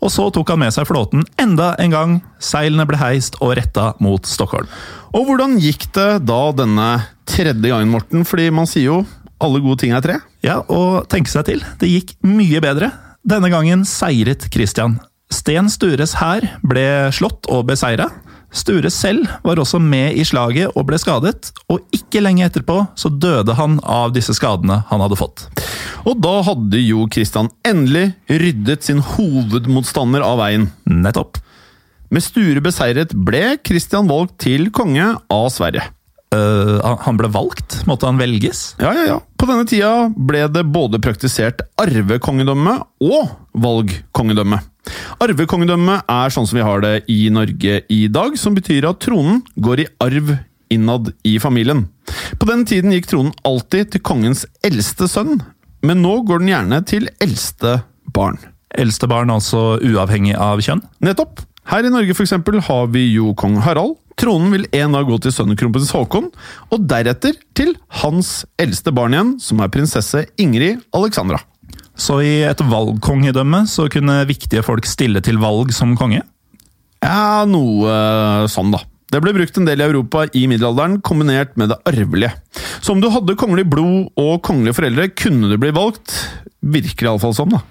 Og 0.05 0.13
så 0.13 0.27
tok 0.33 0.53
han 0.53 0.61
med 0.61 0.75
seg 0.75 0.89
flåten 0.89 1.25
enda 1.41 1.73
en 1.83 1.95
gang. 1.95 2.17
Seilene 2.43 2.87
ble 2.89 2.99
heist 3.01 3.39
og 3.41 3.55
retta 3.59 3.91
mot 4.05 4.29
Stockholm. 4.29 4.69
Og 5.17 5.29
hvordan 5.29 5.57
gikk 5.63 5.89
det 5.97 6.11
da 6.29 6.41
denne 6.57 6.91
tredje 7.29 7.65
gangen, 7.65 7.93
Morten? 7.93 8.27
Fordi 8.29 8.51
man 8.55 8.69
sier 8.69 8.91
jo 8.91 8.99
alle 9.43 9.61
gode 9.65 9.83
ting 9.83 9.93
er 9.97 10.05
tre. 10.05 10.21
Ja, 10.45 10.61
og 10.73 11.09
tenke 11.13 11.33
seg 11.33 11.49
til, 11.49 11.65
det 11.81 11.91
gikk 11.91 12.15
mye 12.25 12.61
bedre. 12.65 12.93
Denne 13.27 13.51
gangen 13.53 13.85
seiret 13.89 14.47
Christian. 14.53 15.01
Sten 15.33 15.69
Stures 15.73 16.15
hær 16.21 16.45
ble 16.63 17.11
slått 17.15 17.49
og 17.51 17.67
beseira. 17.69 18.07
Sture 18.55 18.91
selv 18.93 19.27
var 19.45 19.59
også 19.61 19.81
med 19.83 20.17
i 20.17 20.25
slaget 20.25 20.73
og 20.75 20.87
ble 20.89 20.99
skadet, 21.01 21.51
og 21.73 21.83
ikke 21.95 22.23
lenge 22.23 22.47
etterpå 22.47 22.79
så 22.99 23.11
døde 23.11 23.57
han 23.59 23.81
av 23.83 24.15
disse 24.15 24.37
skadene 24.37 24.83
han 24.91 25.03
hadde 25.03 25.19
fått. 25.19 25.49
Og 26.07 26.21
da 26.23 26.39
hadde 26.47 26.81
jo 26.85 27.09
Kristian 27.11 27.51
endelig 27.67 28.13
ryddet 28.31 28.87
sin 28.87 29.03
hovedmotstander 29.03 30.23
av 30.25 30.39
veien. 30.41 30.71
Nettopp. 30.87 31.41
Med 32.15 32.23
Sture 32.23 32.63
beseiret 32.63 33.13
ble 33.27 33.57
Kristian 33.67 34.07
valgt 34.11 34.39
til 34.47 34.71
konge 34.75 35.11
av 35.33 35.49
Sverige. 35.51 35.89
Uh, 36.35 36.83
han 37.05 37.19
ble 37.19 37.31
valgt? 37.33 37.81
Måtte 37.87 38.09
han 38.09 38.19
velges? 38.21 38.75
Ja, 38.83 38.93
ja, 38.95 39.05
ja. 39.13 39.19
På 39.39 39.47
denne 39.49 39.67
tida 39.69 40.09
ble 40.11 40.45
det 40.53 40.65
både 40.75 41.01
praktisert 41.03 41.63
arvekongedømme 41.81 42.79
og 43.07 43.31
valgkongedømme. 43.63 44.59
Arvekongedømme 45.23 46.01
er 46.13 46.33
sånn 46.35 46.47
som 46.49 46.59
vi 46.59 46.67
har 46.67 46.83
det 46.85 46.95
i 47.13 47.27
Norge 47.33 47.81
i 47.93 48.07
dag, 48.13 48.37
som 48.39 48.57
betyr 48.57 48.89
at 48.91 49.01
tronen 49.05 49.43
går 49.57 49.85
i 49.85 49.89
arv 50.05 50.37
innad 50.73 51.13
i 51.27 51.37
familien. 51.43 51.87
På 52.39 52.49
den 52.49 52.65
tiden 52.69 52.95
gikk 52.95 53.09
tronen 53.11 53.35
alltid 53.47 53.93
til 53.95 54.05
kongens 54.07 54.45
eldste 54.67 55.09
sønn, 55.11 55.41
men 55.87 56.03
nå 56.03 56.21
går 56.27 56.43
den 56.43 56.53
gjerne 56.53 56.81
til 56.89 57.11
eldste 57.23 57.81
barn. 58.15 58.39
Eldste 58.77 59.09
barn 59.11 59.31
altså 59.33 59.77
uavhengig 59.81 60.35
av 60.37 60.63
kjønn? 60.65 60.83
Nettopp. 61.05 61.45
Her 61.67 61.87
i 61.87 61.91
Norge 61.91 62.15
for 62.15 62.27
eksempel, 62.27 62.61
har 62.63 62.91
vi 62.95 63.09
jo 63.17 63.33
kong 63.39 63.59
Harald. 63.65 63.97
Tronen 64.17 64.53
vil 64.55 64.69
en 64.79 64.95
dag 64.97 65.09
gå 65.09 65.19
til 65.21 65.35
sønnen 65.35 65.59
kronprins 65.59 65.91
Haakon, 65.93 66.31
og 66.73 66.87
deretter 66.89 67.37
til 67.59 67.75
hans 68.01 68.45
eldste 68.61 68.95
barn 68.95 69.17
igjen, 69.17 69.35
som 69.43 69.61
er 69.61 69.73
prinsesse 69.73 70.25
Ingrid 70.41 70.81
Alexandra. 70.97 71.43
Så 71.97 72.19
i 72.25 72.35
et 72.45 72.61
valgkongedømme 72.61 73.65
så 73.71 73.89
kunne 73.93 74.21
viktige 74.29 74.65
folk 74.65 74.87
stille 74.89 75.23
til 75.25 75.41
valg 75.41 75.73
som 75.75 75.97
konge? 75.99 76.21
Ja, 77.05 77.45
noe 77.49 78.47
sånn, 78.53 78.75
da. 78.75 78.83
Det 79.13 79.21
ble 79.23 79.33
brukt 79.37 79.57
en 79.57 79.69
del 79.69 79.81
i 79.81 79.87
Europa 79.87 80.25
i 80.35 80.45
middelalderen, 80.51 80.99
kombinert 81.05 81.55
med 81.61 81.71
det 81.71 81.79
arvelige. 81.89 82.33
Så 82.83 82.93
om 82.93 83.01
du 83.01 83.09
hadde 83.13 83.37
kongelig 83.39 83.69
blod 83.71 84.11
og 84.19 84.41
kongelige 84.45 84.77
foreldre, 84.77 85.09
kunne 85.15 85.49
du 85.53 85.57
bli 85.63 85.71
valgt. 85.77 86.15
Virker 86.67 87.07
det 87.07 87.13
iallfall 87.13 87.37
sånn, 87.37 87.55
da. 87.55 87.63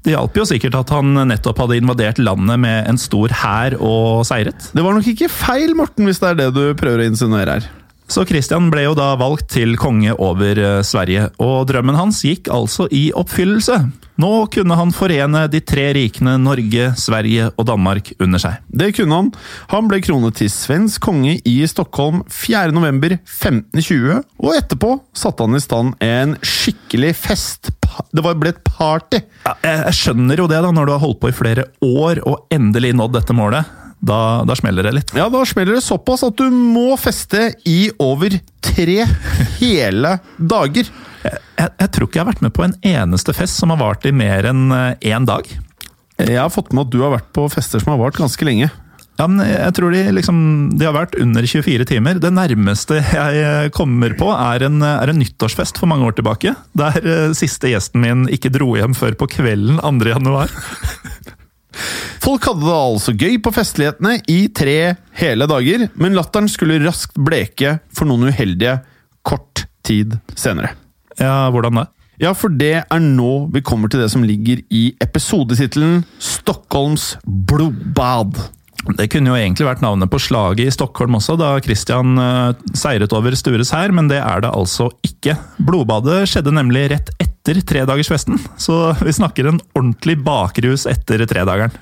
Det 0.00 0.14
hjalp 0.14 0.38
jo 0.40 0.46
sikkert 0.48 0.78
at 0.78 0.90
han 0.94 1.12
nettopp 1.28 1.60
hadde 1.60 1.76
invadert 1.78 2.20
landet 2.20 2.60
med 2.62 2.88
en 2.88 2.98
stor 3.00 3.32
hær 3.42 3.76
og 3.78 4.24
seiret. 4.28 4.70
Det 4.74 4.84
var 4.84 4.96
nok 4.96 5.10
ikke 5.12 5.28
feil, 5.32 5.76
Morten, 5.78 6.08
hvis 6.08 6.22
det 6.22 6.32
er 6.32 6.40
det 6.40 6.48
du 6.56 6.62
prøver 6.80 7.04
å 7.04 7.10
insinuere 7.12 7.58
her. 7.58 7.68
Så 8.10 8.24
Christian 8.26 8.72
ble 8.72 8.88
jo 8.88 8.94
da 8.98 9.12
valgt 9.20 9.52
til 9.54 9.76
konge 9.78 10.10
over 10.18 10.58
eh, 10.58 10.80
Sverige, 10.82 11.28
og 11.38 11.68
drømmen 11.70 11.94
hans 11.94 12.24
gikk 12.26 12.50
altså 12.50 12.88
i 12.90 13.12
oppfyllelse. 13.14 13.76
Nå 14.20 14.30
kunne 14.52 14.76
han 14.76 14.90
forene 14.92 15.44
de 15.48 15.60
tre 15.62 15.86
rikene 15.94 16.34
Norge, 16.42 16.90
Sverige 16.98 17.46
og 17.54 17.68
Danmark 17.70 18.10
under 18.18 18.42
seg. 18.42 18.58
Det 18.66 18.90
kunne 18.98 19.14
han. 19.14 19.30
Han 19.70 19.88
ble 19.88 20.02
kronet 20.02 20.40
til 20.40 20.50
svensk 20.52 21.06
konge 21.06 21.38
i 21.46 21.56
Stockholm 21.70 22.24
4.11.1520, 22.26 24.20
og 24.42 24.58
etterpå 24.58 24.96
satte 25.16 25.46
han 25.46 25.56
i 25.56 25.62
stand 25.62 25.94
en 26.04 26.34
skikkelig 26.42 27.14
fest. 27.16 27.70
Det 28.10 28.26
ble 28.26 28.50
et 28.50 28.64
party! 28.66 29.22
Ja, 29.46 29.54
jeg 29.86 30.00
skjønner 30.02 30.42
jo 30.42 30.50
det, 30.50 30.60
da, 30.66 30.74
når 30.74 30.90
du 30.90 30.96
har 30.98 31.04
holdt 31.06 31.22
på 31.22 31.30
i 31.30 31.36
flere 31.36 31.70
år 31.86 32.24
og 32.26 32.50
endelig 32.54 32.96
nådd 32.98 33.20
dette 33.20 33.38
målet. 33.38 33.79
Da, 34.00 34.42
da, 34.48 34.56
smeller 34.56 34.86
det 34.86 34.94
litt. 34.96 35.12
Ja, 35.16 35.28
da 35.32 35.42
smeller 35.44 35.76
det 35.76 35.84
såpass 35.84 36.24
at 36.24 36.38
du 36.40 36.48
må 36.50 36.96
feste 37.00 37.50
i 37.68 37.90
over 38.00 38.32
tre 38.64 39.04
hele 39.58 40.14
dager. 40.38 40.88
Jeg, 41.20 41.40
jeg, 41.58 41.72
jeg, 41.76 41.90
tror 41.92 42.08
ikke 42.08 42.16
jeg 42.16 42.24
har 42.24 42.30
vært 42.30 42.44
med 42.46 42.54
på 42.56 42.64
en 42.64 42.76
eneste 42.80 43.34
fest 43.36 43.60
som 43.60 43.74
har 43.74 43.80
vart 43.82 44.06
i 44.08 44.14
mer 44.16 44.48
enn 44.48 44.70
én 44.72 45.10
eh, 45.12 45.26
dag. 45.28 45.50
Jeg 46.20 46.38
har 46.40 46.52
fått 46.52 46.72
med 46.72 46.88
at 46.88 46.94
du 46.94 47.02
har 47.04 47.12
vært 47.12 47.28
på 47.36 47.44
fester 47.52 47.82
som 47.82 47.92
har 47.92 48.00
vart 48.00 48.16
ganske 48.16 48.46
lenge. 48.48 48.70
Ja, 49.20 49.26
men 49.28 49.44
jeg 49.44 49.74
tror 49.76 49.92
de, 49.92 50.00
liksom, 50.16 50.38
de 50.80 50.86
har 50.86 50.94
vært 50.96 51.18
under 51.20 51.44
24 51.44 51.84
timer. 51.90 52.20
Det 52.24 52.30
nærmeste 52.32 53.02
jeg 53.02 53.42
eh, 53.44 53.66
kommer 53.76 54.16
på, 54.16 54.30
er 54.32 54.64
en, 54.64 54.80
er 54.80 55.12
en 55.12 55.20
nyttårsfest 55.20 55.76
for 55.76 55.92
mange 55.92 56.08
år 56.08 56.16
tilbake. 56.16 56.54
Der 56.72 57.36
siste 57.36 57.68
gjesten 57.68 58.00
min 58.00 58.24
ikke 58.32 58.52
dro 58.54 58.72
hjem 58.80 58.96
før 58.96 59.18
på 59.20 59.28
kvelden 59.36 59.76
2. 59.84 60.08
januar. 60.14 60.56
Folk 62.20 62.44
hadde 62.48 62.66
det 62.66 62.76
altså 62.76 63.14
gøy 63.16 63.38
på 63.42 63.52
festlighetene 63.54 64.18
i 64.30 64.40
tre 64.54 64.96
hele 65.20 65.48
dager, 65.50 65.86
men 65.94 66.16
latteren 66.18 66.50
skulle 66.50 66.80
raskt 66.84 67.16
bleke 67.18 67.78
for 67.94 68.10
noen 68.10 68.30
uheldige 68.30 68.78
kort 69.26 69.64
tid 69.86 70.18
senere. 70.38 70.74
Ja, 71.20 71.48
hvordan 71.52 71.82
det? 71.82 71.88
Ja, 72.20 72.34
for 72.36 72.52
det 72.52 72.82
er 72.82 73.00
nå 73.00 73.48
vi 73.54 73.62
kommer 73.64 73.88
til 73.88 74.02
det 74.02 74.10
som 74.12 74.24
ligger 74.26 74.60
i 74.68 74.90
episodetittelen 75.00 76.02
Stockholms 76.20 77.14
blodbad. 77.24 78.36
Det 78.80 79.10
kunne 79.12 79.28
jo 79.28 79.36
egentlig 79.36 79.66
vært 79.66 79.82
navnet 79.84 80.08
på 80.10 80.18
slaget 80.22 80.64
i 80.64 80.72
Stockholm 80.72 81.18
også, 81.18 81.36
da 81.38 81.52
Christian 81.64 82.16
uh, 82.16 82.56
seiret 82.76 83.12
over 83.16 83.34
Stures 83.36 83.72
hær, 83.76 83.92
men 83.92 84.08
det 84.08 84.20
er 84.22 84.44
det 84.44 84.52
altså 84.56 84.88
ikke. 85.06 85.36
Blodbadet 85.60 86.22
skjedde 86.30 86.54
nemlig 86.56 86.86
rett 86.94 87.12
etter 87.20 87.60
tredagersfesten, 87.60 88.40
så 88.60 88.94
vi 89.02 89.12
snakker 89.16 89.50
en 89.50 89.60
ordentlig 89.76 90.16
bakrus 90.24 90.86
etter 90.90 91.26
tredageren. 91.28 91.74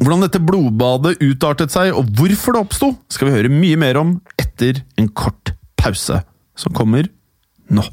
Hvordan 0.00 0.24
dette 0.24 0.40
blodbadet 0.42 1.18
utartet 1.22 1.72
seg, 1.72 1.92
og 1.96 2.08
hvorfor 2.16 2.56
det 2.56 2.64
oppsto, 2.64 2.90
skal 3.12 3.28
vi 3.28 3.36
høre 3.36 3.52
mye 3.52 3.78
mer 3.80 4.00
om 4.00 4.16
etter 4.40 4.82
en 5.00 5.12
kort 5.12 5.52
pause, 5.80 6.22
som 6.56 6.74
kommer 6.76 7.08
nå. 7.68 7.84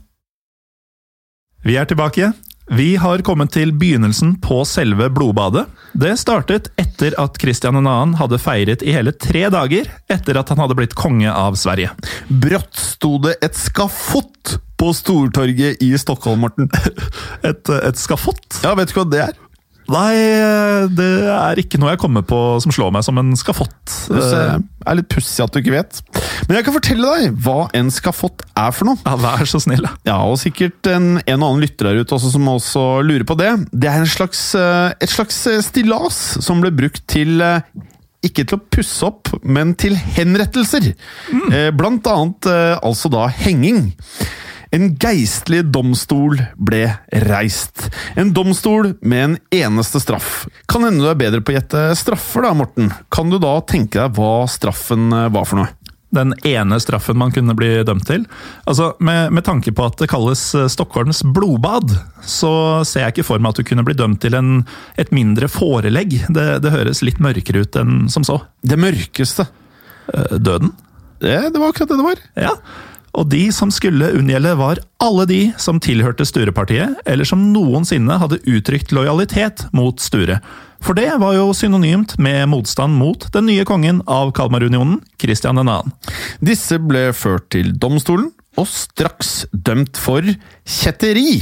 Vi 1.63 1.77
er 1.79 1.87
tilbake. 1.87 2.33
Vi 2.71 2.95
har 2.95 3.19
kommet 3.19 3.51
til 3.51 3.73
begynnelsen 3.75 4.37
på 4.41 4.61
selve 4.67 5.09
blodbadet. 5.11 5.65
Det 5.99 6.13
startet 6.19 6.69
etter 6.79 7.15
at 7.19 7.35
Kristian 7.41 7.75
2. 7.75 7.95
hadde 8.21 8.39
feiret 8.39 8.85
i 8.87 8.93
hele 8.95 9.11
tre 9.11 9.49
dager 9.51 9.89
etter 10.11 10.39
at 10.39 10.53
han 10.53 10.61
hadde 10.63 10.77
blitt 10.79 10.95
konge 10.95 11.27
av 11.27 11.59
Sverige. 11.59 11.91
Brått 12.31 12.79
sto 12.79 13.17
det 13.25 13.35
et 13.43 13.59
skafott 13.59 14.55
på 14.79 14.93
Stortorget 14.95 15.83
i 15.83 15.91
Stockholm, 15.99 16.45
Morten. 16.47 16.71
Et, 17.49 17.69
et 17.69 17.99
skafott? 17.99 18.47
Ja, 18.63 18.73
vet 18.79 18.91
du 18.91 18.97
hva 18.97 19.05
det 19.11 19.21
er? 19.27 19.42
Nei, 19.93 20.13
det 20.97 21.09
er 21.29 21.59
ikke 21.61 21.79
noe 21.81 21.93
jeg 21.93 22.01
kommer 22.01 22.25
på 22.25 22.39
som 22.63 22.73
slår 22.73 22.93
meg 22.95 23.05
som 23.05 23.19
en 23.21 23.33
skafott. 23.37 23.93
Det 24.09 24.23
er 24.23 24.97
litt 24.97 25.09
pussig 25.11 25.43
at 25.43 25.53
du 25.53 25.61
ikke 25.61 25.75
vet. 25.75 26.01
Men 26.47 26.57
jeg 26.57 26.67
kan 26.67 26.75
fortelle 26.75 27.13
deg 27.17 27.37
hva 27.45 27.67
en 27.77 27.91
skafott 27.93 28.43
er 28.59 28.73
for 28.75 28.89
noe. 28.89 28.99
Ja, 29.05 29.15
Vær 29.23 29.45
så 29.49 29.61
snill. 29.63 29.85
Ja, 30.07 30.17
Og 30.27 30.39
sikkert 30.41 30.89
en, 30.91 31.17
en 31.21 31.39
og 31.43 31.53
annen 31.53 31.63
lytter 31.63 31.91
der 31.91 32.01
ute 32.01 32.17
også 32.17 32.33
som 32.33 32.49
også 32.51 32.83
lurer 33.05 33.25
på 33.27 33.37
det. 33.39 33.51
Det 33.71 33.89
er 33.91 34.05
slags, 34.09 34.43
eh, 34.57 34.93
et 35.03 35.11
slags 35.13 35.39
eh, 35.51 35.61
stillas 35.63 36.19
som 36.43 36.63
ble 36.63 36.73
brukt 36.75 37.03
til 37.11 37.43
eh, 37.43 37.61
ikke 38.23 38.45
til 38.47 38.55
å 38.55 38.63
pusse 38.71 39.03
opp, 39.03 39.33
men 39.43 39.73
til 39.75 39.97
henrettelser. 39.99 40.93
Mm. 41.27 41.49
Blant 41.75 42.07
annet 42.07 42.47
altså 42.79 43.11
da 43.11 43.25
henging. 43.27 43.89
En 44.73 44.95
geistlig 44.97 45.61
domstol 45.69 46.39
ble 46.57 46.87
reist. 47.27 47.91
En 48.17 48.31
domstol 48.33 48.95
med 49.05 49.23
en 49.23 49.35
eneste 49.53 50.01
straff. 50.01 50.47
Kan 50.65 50.87
hende 50.87 51.03
du 51.03 51.11
er 51.11 51.19
bedre 51.19 51.43
på 51.45 51.53
å 51.53 51.57
gjette 51.59 51.83
straffer, 51.99 52.47
da, 52.47 52.55
Morten. 52.57 52.89
Kan 53.13 53.29
du 53.29 53.37
da 53.41 53.59
tenke 53.69 54.01
deg 54.01 54.17
hva 54.17 54.47
straffen 54.49 55.13
eh, 55.13 55.29
var 55.33 55.45
for 55.45 55.61
noe? 55.61 55.69
Den 56.13 56.33
ene 56.45 56.77
straffen 56.81 57.17
man 57.17 57.33
kunne 57.33 57.53
bli 57.57 57.69
dømt 57.85 58.05
til. 58.09 58.25
Altså, 58.69 58.91
med, 59.01 59.31
med, 59.33 59.45
tanke 59.45 59.73
på 59.73 59.85
at 59.85 60.01
det 60.01 60.09
kalles 60.09 60.41
eh, 60.57 60.65
Stockholms 60.73 61.21
blodbad, 61.35 61.93
så 62.25 62.81
ser 62.81 63.07
jeg 63.07 63.15
ikke 63.15 63.27
for 63.29 63.43
meg 63.43 63.53
at 63.53 63.61
du 63.61 63.67
kunne 63.69 63.85
bli 63.85 63.97
dømt 63.97 64.23
til 64.25 64.37
en, 64.37 64.63
et 64.97 65.13
mindre 65.13 65.49
forelegg. 65.53 66.17
Det, 66.33 66.47
det 66.65 66.73
høres 66.73 67.03
litt 67.05 67.21
mørkere 67.21 67.61
ut 67.61 67.77
enn 67.77 68.07
som 68.13 68.25
så. 68.25 68.39
Det 68.65 68.81
mørkeste? 68.81 69.45
Eh, 70.09 70.33
døden? 70.41 70.73
Det, 71.21 71.37
det 71.53 71.61
var 71.61 71.69
akkurat 71.69 71.93
det 71.93 71.99
det 72.01 72.09
var. 72.09 72.25
Ja, 72.49 72.55
og 73.13 73.29
de 73.29 73.43
som 73.53 73.69
skulle 73.73 74.09
unngjelde, 74.17 74.55
var 74.57 74.81
alle 75.03 75.25
de 75.29 75.39
som 75.61 75.79
tilhørte 75.83 76.25
Sture-partiet, 76.25 76.97
eller 77.05 77.27
som 77.29 77.51
noensinne 77.53 78.17
hadde 78.21 78.41
uttrykt 78.49 78.93
lojalitet 78.95 79.67
mot 79.75 80.01
Sture. 80.01 80.39
For 80.83 80.97
det 80.97 81.07
var 81.21 81.37
jo 81.37 81.53
synonymt 81.55 82.17
med 82.19 82.49
motstand 82.51 82.97
mot 82.99 83.29
den 83.35 83.47
nye 83.47 83.63
kongen 83.69 84.01
av 84.09 84.33
Kalmarunionen, 84.35 84.97
Kristian 85.21 85.61
2. 85.61 85.77
Disse 86.43 86.81
ble 86.81 87.11
ført 87.15 87.47
til 87.53 87.71
domstolen, 87.77 88.31
og 88.59 88.67
straks 88.69 89.45
dømt 89.53 89.97
for 89.97 90.25
kjetteri. 90.65 91.39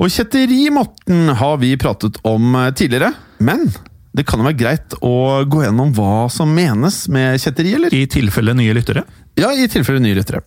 Og 0.00 0.08
kjetteri, 0.10 0.64
Morten, 0.72 1.28
har 1.36 1.60
vi 1.60 1.74
pratet 1.78 2.16
om 2.26 2.56
tidligere, 2.78 3.12
men 3.42 3.68
det 4.16 4.24
kan 4.26 4.40
jo 4.40 4.48
være 4.48 4.58
greit 4.58 4.94
å 5.06 5.44
gå 5.46 5.60
gjennom 5.62 5.92
hva 5.94 6.24
som 6.32 6.50
menes 6.50 7.04
med 7.12 7.38
kjetteri, 7.42 7.76
eller? 7.76 7.94
I 7.94 8.08
tilfelle 8.10 8.56
nye 8.58 8.74
lyttere? 8.74 9.04
Ja, 9.38 9.52
i 9.54 9.68
tilfelle 9.70 10.02
nye 10.02 10.16
lyttere. 10.18 10.42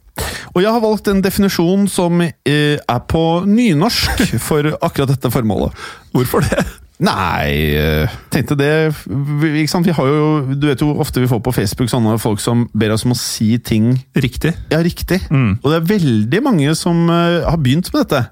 Og 0.54 0.62
jeg 0.62 0.70
har 0.70 0.84
valgt 0.84 1.08
en 1.10 1.24
definisjon 1.24 1.88
som 1.90 2.22
eh, 2.22 2.78
er 2.78 3.04
på 3.10 3.24
nynorsk 3.50 4.26
for 4.48 4.74
akkurat 4.84 5.14
dette 5.16 5.32
formålet. 5.34 5.74
Hvorfor 6.14 6.46
det? 6.46 6.66
Nei, 7.04 7.74
eh, 7.76 8.12
tenkte 8.32 8.56
det 8.56 8.70
ikke 8.94 9.72
sant? 9.72 9.88
Vi 9.88 9.96
har 9.98 10.08
jo, 10.08 10.28
Du 10.56 10.68
vet 10.70 10.80
jo 10.84 10.92
ofte 11.02 11.24
vi 11.24 11.28
får 11.28 11.42
på 11.44 11.56
Facebook 11.56 11.90
sånne 11.92 12.20
folk 12.22 12.40
som 12.40 12.68
ber 12.78 12.94
oss 12.94 13.04
om 13.08 13.16
å 13.16 13.18
si 13.20 13.58
ting 13.60 13.96
Riktig. 14.16 14.54
Ja, 14.72 14.80
riktig. 14.86 15.24
Mm. 15.34 15.58
Og 15.64 15.68
det 15.72 15.80
er 15.80 15.90
veldig 15.96 16.44
mange 16.46 16.76
som 16.80 17.08
eh, 17.10 17.42
har 17.48 17.60
begynt 17.60 17.90
med 17.92 18.06
dette. 18.06 18.24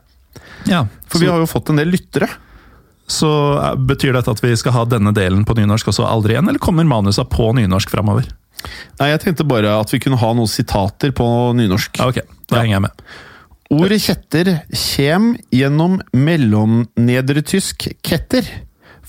Ja, 0.70 0.86
For 1.10 1.18
så, 1.18 1.26
vi 1.26 1.32
har 1.32 1.42
jo 1.42 1.50
fått 1.50 1.74
en 1.74 1.82
del 1.82 1.90
lyttere. 1.92 2.30
så 3.12 3.28
betyr 3.76 4.14
dette 4.16 4.32
at 4.32 4.40
vi 4.40 4.54
skal 4.56 4.76
ha 4.78 4.86
denne 4.88 5.12
delen 5.12 5.42
på 5.44 5.58
nynorsk 5.58 5.90
også 5.92 6.06
aldri 6.08 6.38
igjen, 6.38 6.48
eller 6.48 6.62
kommer 6.62 6.88
manusa 6.88 7.26
på 7.28 7.50
nynorsk 7.58 7.92
framover? 7.92 8.30
Nei, 9.00 9.10
Jeg 9.12 9.22
tenkte 9.24 9.46
bare 9.48 9.74
at 9.82 9.92
vi 9.94 10.00
kunne 10.04 10.20
ha 10.22 10.32
noen 10.38 10.50
sitater 10.50 11.12
på 11.16 11.26
nynorsk. 11.58 11.98
Ja, 12.00 12.08
ok, 12.12 12.22
da 12.50 12.56
Ja. 12.58 12.62
henger 12.64 12.76
jeg 12.78 12.82
med. 12.82 13.06
Ordet 13.72 14.02
kjetter 14.04 14.50
kjem 14.76 15.30
gjennom 15.56 16.02
mellomnedretysk 16.12 17.88
ketter, 18.04 18.44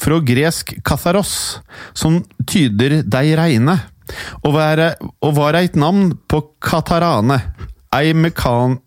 fra 0.03 0.19
gresk 0.21 0.73
katharos, 0.87 1.61
som 1.95 2.23
tyder 2.47 3.03
dei 3.03 3.35
reine, 3.39 3.77
og 4.45 4.55
var, 4.55 4.97
og 5.23 5.35
var 5.37 5.55
eit 5.61 5.75
navn 5.77 6.15
på 6.29 6.43
katarane, 6.61 7.41
ei 7.95 8.13
mekan... 8.15 8.79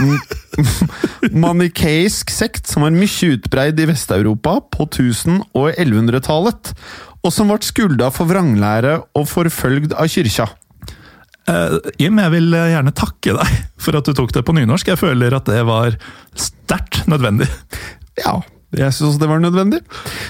manikeisk 1.32 2.30
sekt 2.32 2.68
som 2.70 2.84
var 2.84 2.94
mye 2.94 3.34
utbreid 3.34 3.80
i 3.80 3.86
Vest-Europa 3.90 4.58
på 4.72 4.86
1000- 4.86 5.42
og 5.56 5.70
1100-tallet, 5.74 6.72
og 7.20 7.34
som 7.34 7.50
ble 7.50 7.60
skulda 7.64 8.10
for 8.14 8.30
vranglære 8.30 8.96
og 9.18 9.28
forfølgd 9.28 9.94
av 9.98 10.10
kyrkja. 10.10 10.48
Eh, 11.50 11.76
Jim, 12.00 12.20
jeg 12.20 12.34
vil 12.34 12.54
eh, 12.56 12.70
gjerne 12.74 12.94
takke 12.96 13.34
deg 13.36 13.58
for 13.80 13.98
at 13.98 14.06
du 14.08 14.14
tok 14.16 14.32
det 14.36 14.44
på 14.46 14.54
nynorsk. 14.56 14.92
Jeg 14.92 15.00
føler 15.00 15.36
at 15.36 15.48
det 15.50 15.60
var 15.68 15.98
sterkt 16.38 17.06
nødvendig. 17.10 17.48
Ja, 18.20 18.40
jeg 18.76 18.92
syns 18.94 19.14
også 19.14 19.22
det 19.22 19.30
var 19.30 19.40
nødvendig. 19.42 19.80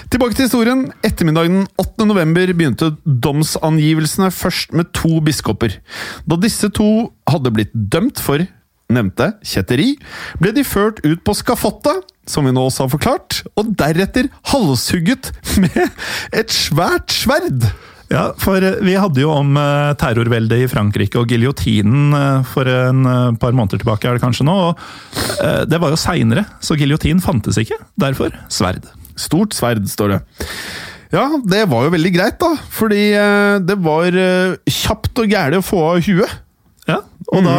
Tilbake 0.09 0.37
til 0.37 0.47
historien. 0.47 0.87
Ettermiddagen 1.05 1.67
8. 1.81 2.07
november 2.09 2.53
begynte 2.55 2.93
domsangivelsene 3.05 4.31
først 4.33 4.73
med 4.73 4.89
to 4.97 5.19
biskoper. 5.21 5.75
Da 6.25 6.39
disse 6.41 6.71
to 6.73 7.11
hadde 7.29 7.53
blitt 7.53 7.75
dømt 7.75 8.21
for 8.21 8.41
nevnte 8.91 9.29
kjetteri, 9.47 9.93
ble 10.41 10.51
de 10.55 10.65
ført 10.67 10.99
ut 11.05 11.21
på 11.23 11.35
skafottet, 11.37 12.01
som 12.29 12.45
vi 12.45 12.53
nå 12.53 12.65
også 12.67 12.85
har 12.85 12.91
forklart, 12.93 13.41
og 13.57 13.71
deretter 13.79 14.29
halshugget 14.51 15.31
med 15.61 15.79
et 16.41 16.53
svært 16.53 17.13
sverd. 17.15 17.71
Ja, 18.11 18.25
for 18.39 18.59
eh, 18.59 18.79
vi 18.83 18.97
hadde 18.99 19.23
jo 19.23 19.31
om 19.31 19.55
eh, 19.59 19.93
terrorveldet 19.99 20.65
i 20.65 20.69
Frankrike 20.71 21.21
og 21.21 21.31
giljotinen 21.31 22.11
eh, 22.17 22.47
for 22.51 22.67
en 22.67 23.07
par 23.39 23.55
måneder 23.55 23.79
tilbake, 23.81 24.07
er 24.07 24.17
det 24.17 24.23
kanskje 24.23 24.47
nå. 24.47 24.55
og 24.67 25.69
Det 25.71 25.79
var 25.79 25.93
jo 25.93 25.99
seinere, 25.99 26.45
så 26.63 26.75
giljotin 26.79 27.23
fantes 27.23 27.59
ikke. 27.61 27.79
Derfor 27.99 28.35
sverd. 28.51 28.89
Stort 29.19 29.55
sverd, 29.55 29.87
står 29.91 30.15
det. 30.15 30.21
Ja, 31.11 31.25
det 31.43 31.65
var 31.71 31.87
jo 31.87 31.95
veldig 31.95 32.11
greit, 32.15 32.37
da. 32.39 32.53
Fordi 32.71 33.01
det 33.67 33.75
var 33.83 34.15
kjapt 34.71 35.19
og 35.19 35.33
gæli 35.33 35.59
å 35.59 35.65
få 35.65 35.81
av 35.89 36.05
huet. 36.07 36.37
Ja, 36.87 37.01
og 37.31 37.43
da, 37.45 37.57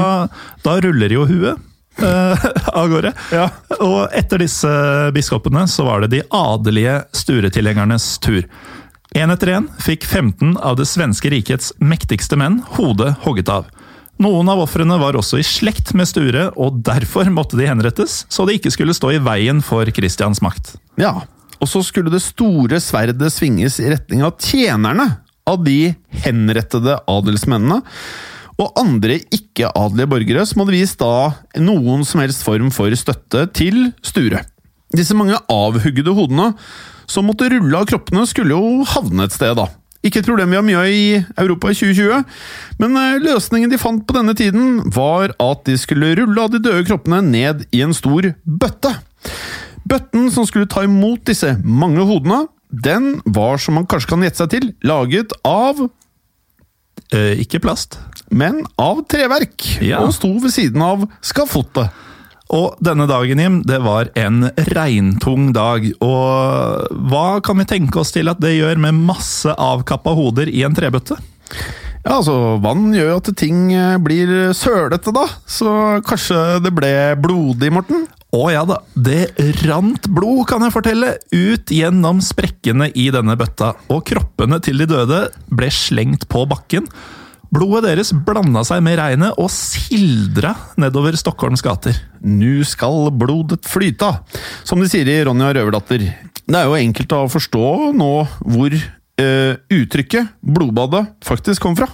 da 0.64 0.78
ruller 0.84 1.12
jo 1.14 1.26
huet 1.28 1.60
eh, 1.98 2.46
av 2.80 2.88
gårde. 2.92 3.12
Ja. 3.34 3.48
Og 3.80 4.06
etter 4.16 4.42
disse 4.44 4.70
biskopene 5.14 5.66
så 5.70 5.86
var 5.88 6.04
det 6.04 6.12
de 6.14 6.22
adelige 6.30 7.02
sturetilhengernes 7.16 8.16
tur. 8.24 8.46
En 9.12 9.32
etter 9.34 9.52
en 9.58 9.68
fikk 9.82 10.06
15 10.08 10.56
av 10.56 10.78
det 10.78 10.88
svenske 10.88 11.28
rikets 11.32 11.74
mektigste 11.82 12.38
menn 12.40 12.62
hodet 12.78 13.12
hogget 13.26 13.50
av. 13.52 13.68
Noen 14.22 14.48
av 14.52 14.60
ofrene 14.62 14.96
var 15.00 15.16
også 15.18 15.40
i 15.40 15.44
slekt 15.46 15.92
med 15.98 16.08
Sture, 16.08 16.46
og 16.60 16.80
derfor 16.86 17.28
måtte 17.32 17.58
de 17.58 17.66
henrettes, 17.66 18.22
så 18.30 18.46
de 18.46 18.56
ikke 18.56 18.72
skulle 18.72 18.94
stå 18.96 19.14
i 19.16 19.20
veien 19.24 19.62
for 19.64 19.88
Kristians 19.94 20.42
makt. 20.44 20.76
Ja, 21.00 21.16
og 21.58 21.70
så 21.70 21.82
skulle 21.86 22.12
det 22.12 22.22
store 22.24 22.80
sverdet 22.82 23.32
svinges 23.34 23.80
i 23.82 23.90
retning 23.92 24.22
av 24.26 24.36
tjenerne 24.40 25.08
av 25.48 25.64
de 25.66 25.94
henrettede 26.22 27.00
adelsmennene, 27.10 27.80
og 28.60 28.72
andre 28.80 29.18
ikke-adelige 29.32 30.10
borgere 30.10 30.46
som 30.48 30.62
hadde 30.62 30.76
vist 30.76 31.00
da 31.00 31.32
noen 31.62 32.04
som 32.08 32.22
helst 32.22 32.44
form 32.44 32.72
for 32.74 32.92
støtte 32.98 33.46
til 33.56 33.86
Sture. 34.04 34.42
Disse 34.92 35.16
mange 35.16 35.38
avhuggede 35.50 36.12
hodene 36.12 36.52
som 37.10 37.26
måtte 37.28 37.48
rulle 37.52 37.78
av 37.78 37.88
kroppene, 37.88 38.24
skulle 38.28 38.56
jo 38.56 38.84
havne 38.88 39.26
et 39.26 39.34
sted, 39.34 39.56
da. 39.58 39.66
Ikke 40.02 40.20
et 40.20 40.26
problem 40.26 40.50
vi 40.50 40.58
har 40.58 40.66
mye 40.66 40.80
av 40.80 40.90
i 40.90 41.04
Europa 41.38 41.70
i 41.70 41.76
2020, 41.78 42.22
men 42.82 42.96
eh, 42.98 43.18
løsningen 43.22 43.70
de 43.70 43.80
fant 43.80 44.02
på 44.06 44.16
denne 44.16 44.34
tiden, 44.38 44.80
var 44.94 45.34
at 45.42 45.64
de 45.68 45.76
skulle 45.78 46.14
rulle 46.18 46.42
av 46.42 46.52
de 46.52 46.60
døde 46.62 46.84
kroppene 46.88 47.20
ned 47.24 47.66
i 47.70 47.82
en 47.84 47.94
stor 47.96 48.32
bøtte. 48.42 48.94
Bøtten 49.88 50.30
som 50.34 50.46
skulle 50.48 50.70
ta 50.70 50.84
imot 50.86 51.24
disse 51.28 51.54
mange 51.62 52.04
hodene, 52.08 52.46
den 52.72 53.18
var, 53.28 53.60
som 53.60 53.76
man 53.76 53.86
kanskje 53.88 54.14
kan 54.14 54.24
gjette 54.24 54.42
seg 54.42 54.54
til, 54.54 54.70
laget 54.88 55.34
av 55.46 55.84
Eh, 57.12 57.36
ikke 57.44 57.60
plast. 57.60 57.98
Men 58.32 58.62
av 58.80 59.04
treverk, 59.10 59.66
Ja. 59.84 60.00
og 60.02 60.14
sto 60.16 60.32
ved 60.42 60.52
siden 60.54 60.82
av 60.82 61.06
skafottet. 61.22 61.92
Og 62.52 62.76
denne 62.84 63.06
dagen, 63.08 63.40
Jim, 63.40 63.62
det 63.64 63.78
var 63.80 64.10
en 64.18 64.50
regntung 64.68 65.52
dag. 65.56 65.86
Og 66.04 66.98
hva 67.08 67.40
kan 67.44 67.56
vi 67.62 67.64
tenke 67.64 67.96
oss 68.02 68.12
til 68.12 68.28
at 68.28 68.42
det 68.44 68.58
gjør 68.58 68.76
med 68.82 68.98
masse 69.08 69.48
avkappa 69.56 70.12
hoder 70.12 70.50
i 70.52 70.60
en 70.66 70.76
trebøtte? 70.76 71.16
Ja, 72.02 72.18
altså, 72.18 72.58
Vann 72.60 72.90
gjør 72.92 73.12
jo 73.12 73.20
at 73.20 73.30
ting 73.38 73.58
eh, 73.72 73.94
blir 74.02 74.50
sølete, 74.58 75.12
da, 75.14 75.22
så 75.46 76.02
kanskje 76.04 76.58
det 76.64 76.72
ble 76.74 76.90
blodig, 77.22 77.70
Morten? 77.72 78.08
Å 78.34 78.46
ja 78.50 78.64
da, 78.66 78.80
det 78.96 79.30
rant 79.62 80.08
blod, 80.10 80.46
kan 80.50 80.64
jeg 80.66 80.74
fortelle, 80.74 81.12
ut 81.30 81.72
gjennom 81.72 82.20
sprekkene 82.24 82.90
i 82.98 83.06
denne 83.14 83.36
bøtta, 83.38 83.74
og 83.92 84.02
kroppene 84.08 84.58
til 84.64 84.82
de 84.82 84.88
døde 84.90 85.22
ble 85.52 85.68
slengt 85.72 86.26
på 86.32 86.42
bakken. 86.50 86.88
Blodet 87.52 87.84
deres 87.84 88.14
blanda 88.24 88.62
seg 88.64 88.80
med 88.84 88.96
regnet 88.96 89.36
og 89.36 89.50
sildra 89.52 90.54
nedover 90.80 91.18
Stockholms 91.20 91.60
gater. 91.64 91.98
Nu 92.24 92.64
skal 92.64 93.10
blodet 93.12 93.66
flyta, 93.68 94.22
som 94.64 94.80
de 94.80 94.88
sier 94.88 95.10
i 95.12 95.18
Ronja 95.28 95.50
Røverdatter. 95.52 96.06
Det 96.42 96.56
er 96.56 96.64
jo 96.64 96.78
enkelt 96.78 97.12
å 97.12 97.26
forstå 97.28 97.66
nå 97.98 98.12
hvor 98.40 98.72
eh, 98.72 99.52
uttrykket 99.68 100.32
'blodbadet' 100.40 101.04
faktisk 101.28 101.66
kom 101.66 101.76
fra. 101.76 101.90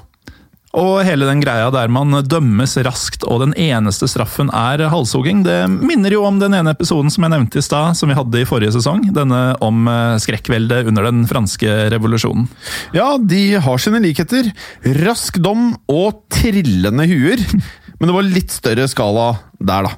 Og 0.76 1.00
hele 1.06 1.24
den 1.24 1.40
greia 1.40 1.70
der 1.72 1.88
man 1.92 2.12
dømmes 2.28 2.76
raskt, 2.84 3.24
og 3.24 3.40
den 3.40 3.54
eneste 3.56 4.08
straffen 4.10 4.50
er 4.52 4.82
halshogging, 4.92 5.40
det 5.46 5.56
minner 5.72 6.12
jo 6.12 6.26
om 6.28 6.40
den 6.42 6.56
ene 6.58 6.74
episoden 6.74 7.08
som 7.12 7.24
jeg 7.24 7.32
nevnte 7.32 7.62
i 7.62 7.64
stad, 7.64 7.96
som 7.96 8.12
vi 8.12 8.18
hadde 8.18 8.42
i 8.42 8.48
forrige 8.48 8.74
sesong. 8.76 9.06
Denne 9.16 9.40
om 9.64 9.88
eh, 9.88 10.18
skrekkveldet 10.20 10.90
under 10.90 11.08
den 11.08 11.24
franske 11.30 11.88
revolusjonen. 11.94 12.50
Ja, 12.96 13.14
de 13.16 13.56
har 13.64 13.80
sine 13.80 14.02
likheter. 14.04 14.50
Rask 15.00 15.40
dom 15.40 15.72
og 15.88 16.26
trillende 16.36 17.08
huer. 17.08 17.40
Men 17.98 18.10
det 18.10 18.18
var 18.18 18.28
litt 18.28 18.52
større 18.54 18.84
skala 18.90 19.30
der, 19.58 19.88
da. 19.88 19.96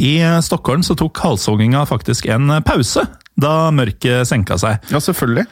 I 0.00 0.20
Stockholm 0.44 0.84
så 0.86 0.94
tok 0.98 1.18
halshogginga 1.22 1.82
faktisk 1.88 2.28
en 2.30 2.52
pause 2.66 3.04
da 3.40 3.70
mørket 3.74 4.28
senka 4.28 4.58
seg. 4.60 4.80
Ja, 4.92 5.00
selvfølgelig. 5.02 5.46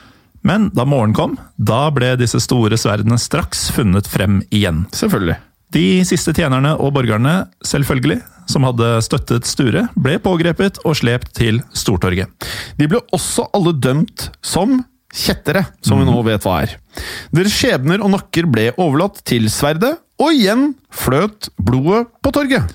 Men 0.47 0.69
da 0.75 0.87
morgenen 0.89 1.17
kom, 1.17 1.37
da 1.57 1.89
ble 1.95 2.15
disse 2.21 2.41
store 2.43 2.79
sverdene 2.81 3.19
straks 3.21 3.69
funnet 3.75 4.09
frem 4.11 4.41
igjen. 4.55 4.85
Selvfølgelig. 4.95 5.39
De 5.75 5.85
siste 6.09 6.33
tjenerne 6.33 6.73
og 6.81 6.95
borgerne, 6.97 7.43
selvfølgelig, 7.67 8.23
som 8.49 8.65
hadde 8.65 8.93
støttet 9.05 9.49
Sture, 9.49 9.85
ble 10.01 10.17
pågrepet 10.25 10.81
og 10.89 10.97
slept 10.97 11.35
til 11.37 11.61
Stortorget. 11.77 12.31
De 12.81 12.89
ble 12.89 13.03
også 13.13 13.51
alle 13.57 13.75
dømt 13.77 14.31
som 14.41 14.79
kjettere, 15.13 15.67
som 15.85 16.01
vi 16.01 16.09
nå 16.09 16.17
vet 16.25 16.45
hva 16.45 16.63
er. 16.65 16.75
Deres 17.35 17.57
skjebner 17.57 18.01
og 18.05 18.13
nakker 18.17 18.49
ble 18.49 18.71
overlatt 18.81 19.21
til 19.29 19.49
sverdet, 19.53 19.97
og 20.19 20.35
igjen 20.35 20.73
fløt 20.91 21.51
blodet 21.63 22.07
på 22.25 22.33
torget. 22.35 22.73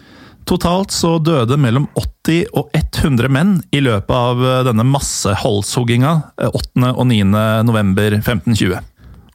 Totalt 0.50 0.92
så 0.92 1.18
døde 1.24 1.58
mellom 1.60 1.88
80 1.96 2.50
og 2.54 2.74
100 2.76 3.32
menn 3.32 3.54
i 3.72 3.82
løpet 3.84 4.16
av 4.16 4.42
eh, 4.44 4.62
denne 4.68 4.86
massehalshogginga 4.88 6.14
eh, 6.42 6.50
8. 6.50 6.90
og 6.92 7.06
9. 7.10 7.20
november 7.68 8.18
1520. 8.20 8.80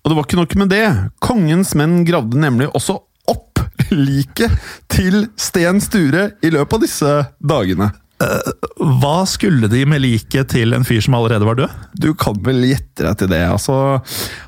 Og 0.03 0.11
det 0.11 0.17
var 0.17 0.27
ikke 0.27 0.41
nok 0.41 0.59
med 0.61 0.73
det. 0.73 0.85
Kongens 1.25 1.75
menn 1.79 2.03
gravde 2.09 2.41
nemlig 2.41 2.69
også 2.77 2.99
opp 3.29 3.65
liket 3.93 4.53
til 4.93 5.27
Sten 5.41 5.81
Sture 5.85 6.31
i 6.45 6.53
løpet 6.53 6.79
av 6.79 6.85
disse 6.85 7.17
dagene. 7.41 7.91
Hva 8.19 9.23
skulle 9.31 9.69
de 9.71 9.85
med 9.87 10.03
liket 10.03 10.51
til 10.51 10.75
en 10.75 10.87
fyr 10.87 11.03
som 11.05 11.15
allerede 11.15 11.47
var 11.47 11.59
død? 11.61 11.75
Du 11.95 12.09
kan 12.19 12.39
vel 12.45 12.65
gjette 12.67 13.05
deg 13.07 13.19
til 13.21 13.31
det. 13.31 13.45
altså. 13.47 13.77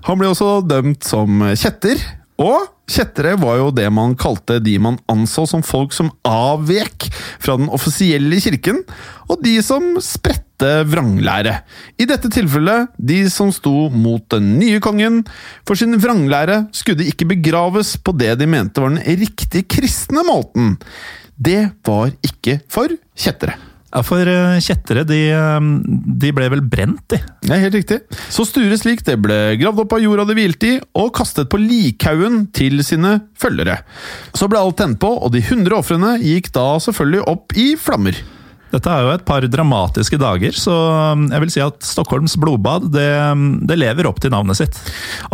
Han 0.08 0.18
ble 0.18 0.32
også 0.32 0.56
dømt 0.66 1.06
som 1.06 1.44
kjetter. 1.54 2.02
Og 2.40 2.70
kjettere 2.90 3.34
var 3.40 3.58
jo 3.60 3.68
det 3.74 3.86
man 3.92 4.16
kalte 4.18 4.58
de 4.64 4.78
man 4.80 4.96
anså 5.12 5.44
som 5.48 5.64
folk 5.66 5.92
som 5.92 6.08
avvek 6.26 7.10
fra 7.42 7.58
den 7.60 7.68
offisielle 7.72 8.40
kirken, 8.40 8.80
og 9.28 9.44
de 9.44 9.58
som 9.64 9.92
spredte 10.02 10.72
vranglære. 10.88 11.58
I 12.00 12.08
dette 12.08 12.32
tilfellet 12.32 12.90
de 12.96 13.22
som 13.32 13.52
sto 13.52 13.88
mot 13.92 14.24
den 14.32 14.54
nye 14.60 14.80
kongen. 14.84 15.22
For 15.68 15.78
sin 15.78 16.00
vranglære 16.00 16.64
skulle 16.76 17.08
ikke 17.12 17.28
begraves 17.36 17.94
på 18.00 18.16
det 18.16 18.34
de 18.40 18.48
mente 18.48 18.80
var 18.80 18.96
den 18.96 19.20
riktige 19.20 19.68
kristne 19.68 20.24
måten. 20.26 20.78
Det 21.40 21.70
var 21.86 22.12
ikke 22.24 22.60
for 22.72 22.92
kjettere. 23.16 23.69
Ja, 23.90 24.04
for 24.06 24.22
eh, 24.22 24.60
kjettere, 24.62 25.02
de, 25.06 25.18
eh, 25.34 25.68
de 26.22 26.32
ble 26.34 26.48
vel 26.52 26.62
brent, 26.62 27.02
de. 27.10 27.18
Er 27.50 27.64
helt 27.64 27.74
riktig. 27.74 28.00
Så 28.30 28.46
Stures 28.46 28.84
lik 28.86 29.02
det 29.06 29.16
ble 29.22 29.38
gravd 29.58 29.84
opp 29.84 29.96
av 29.96 30.04
jorda 30.04 30.28
det 30.28 30.36
hvilte 30.38 30.68
i, 30.68 30.80
og 30.94 31.10
kastet 31.16 31.50
på 31.50 31.58
likhaugen 31.58 32.44
til 32.54 32.84
sine 32.86 33.16
følgere. 33.38 33.80
Så 34.30 34.46
ble 34.50 34.62
alt 34.62 34.78
tent 34.78 35.00
på, 35.02 35.10
og 35.10 35.34
de 35.34 35.42
100 35.42 35.74
ofrene 35.74 36.18
gikk 36.22 36.52
da 36.54 36.68
selvfølgelig 36.86 37.26
opp 37.34 37.58
i 37.58 37.72
flammer. 37.80 38.22
Dette 38.70 38.86
er 38.86 39.02
jo 39.02 39.14
et 39.16 39.26
par 39.26 39.42
dramatiske 39.50 40.18
dager, 40.20 40.54
så 40.54 40.74
um, 41.16 41.24
jeg 41.32 41.42
vil 41.42 41.50
si 41.50 41.62
at 41.64 41.82
Stockholms 41.82 42.36
blodbad 42.38 42.86
det, 42.94 43.10
det 43.66 43.78
lever 43.80 44.06
opp 44.06 44.20
til 44.22 44.30
navnet 44.30 44.60
sitt. 44.60 44.78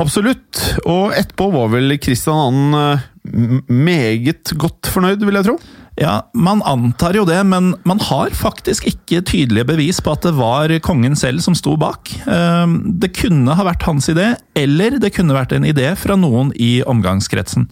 Absolutt. 0.01 0.63
Og 0.89 1.13
etterpå 1.13 1.51
var 1.53 1.69
vel 1.75 1.99
Kristian 2.01 2.73
2. 2.73 3.61
meget 3.69 4.57
godt 4.57 4.89
fornøyd, 4.89 5.21
vil 5.29 5.37
jeg 5.43 5.51
tro? 5.51 5.59
Ja, 5.97 6.31
Man 6.35 6.61
antar 6.63 7.17
jo 7.17 7.25
det, 7.25 7.39
men 7.49 7.75
man 7.89 8.01
har 8.05 8.31
faktisk 8.37 8.85
ikke 8.89 9.23
tydelige 9.25 9.65
bevis 9.71 10.01
på 10.05 10.13
at 10.13 10.27
det 10.27 10.35
var 10.37 10.73
kongen 10.85 11.17
selv 11.17 11.41
som 11.45 11.57
sto 11.57 11.77
bak. 11.81 12.13
Um, 12.29 12.79
det 13.01 13.15
kunne 13.17 13.57
ha 13.57 13.65
vært 13.65 13.87
hans 13.89 14.11
idé, 14.13 14.35
eller 14.57 14.99
det 15.01 15.15
kunne 15.17 15.37
vært 15.37 15.55
en 15.57 15.65
idé 15.65 15.95
fra 15.97 16.19
noen 16.21 16.53
i 16.61 16.83
omgangskretsen. 16.85 17.71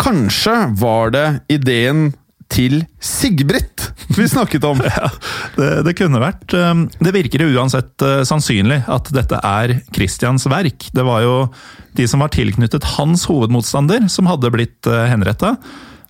Kanskje 0.00 0.56
var 0.80 1.12
det 1.12 1.26
ideen 1.52 2.14
til 2.52 2.84
Sigbritt 3.02 3.90
vi 4.16 4.24
snakket 4.30 4.64
om. 4.64 4.80
ja, 4.96 5.10
det, 5.58 5.70
det, 5.88 5.96
kunne 5.98 6.22
vært. 6.22 6.54
Um, 6.56 6.86
det 7.02 7.12
virker 7.16 7.44
jo 7.44 7.58
uansett 7.58 8.06
uh, 8.06 8.22
sannsynlig 8.24 8.84
at 8.88 9.10
dette 9.12 9.40
er 9.42 9.80
Christians 9.92 10.46
verk. 10.48 10.88
Det 10.96 11.04
var 11.04 11.26
jo 11.26 11.34
de 11.98 12.06
som 12.08 12.24
var 12.24 12.32
tilknyttet 12.32 12.86
hans 12.96 13.26
hovedmotstander, 13.28 14.08
som 14.12 14.30
hadde 14.30 14.52
blitt 14.54 14.88
uh, 14.88 15.04
henretta. 15.10 15.56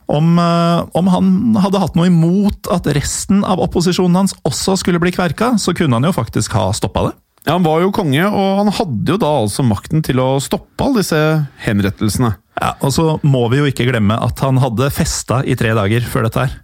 Om, 0.07 0.37
uh, 0.39 0.87
om, 0.95 1.09
han 1.11 1.31
hadde 1.59 1.81
hatt 1.83 1.97
noe 1.99 2.07
imot 2.07 2.69
at 2.71 2.87
resten 2.95 3.43
av 3.47 3.59
opposisjonen 3.65 4.21
hans 4.21 4.37
også 4.47 4.77
skulle 4.79 5.01
bli 5.03 5.11
kverka, 5.15 5.57
så 5.59 5.75
kunne 5.75 5.99
han 5.99 6.07
jo 6.07 6.15
faktisk 6.15 6.55
ha 6.55 6.69
stoppa 6.77 7.09
det. 7.09 7.17
Ja, 7.47 7.57
Han 7.57 7.67
var 7.67 7.83
jo 7.83 7.93
konge, 7.95 8.27
og 8.27 8.61
han 8.63 8.73
hadde 8.75 9.15
jo 9.15 9.19
da 9.23 9.33
altså 9.43 9.63
makten 9.67 10.03
til 10.07 10.19
å 10.23 10.37
stoppe 10.43 10.83
alle 10.83 11.03
disse 11.03 11.21
henrettelsene. 11.67 12.35
Ja, 12.59 12.73
Og 12.81 12.95
så 12.95 13.17
må 13.27 13.45
vi 13.53 13.61
jo 13.61 13.69
ikke 13.71 13.87
glemme 13.91 14.17
at 14.23 14.41
han 14.43 14.59
hadde 14.63 14.93
festa 14.95 15.43
i 15.47 15.59
tre 15.59 15.75
dager 15.77 16.07
før 16.11 16.27
dette 16.27 16.47
her. 16.47 16.57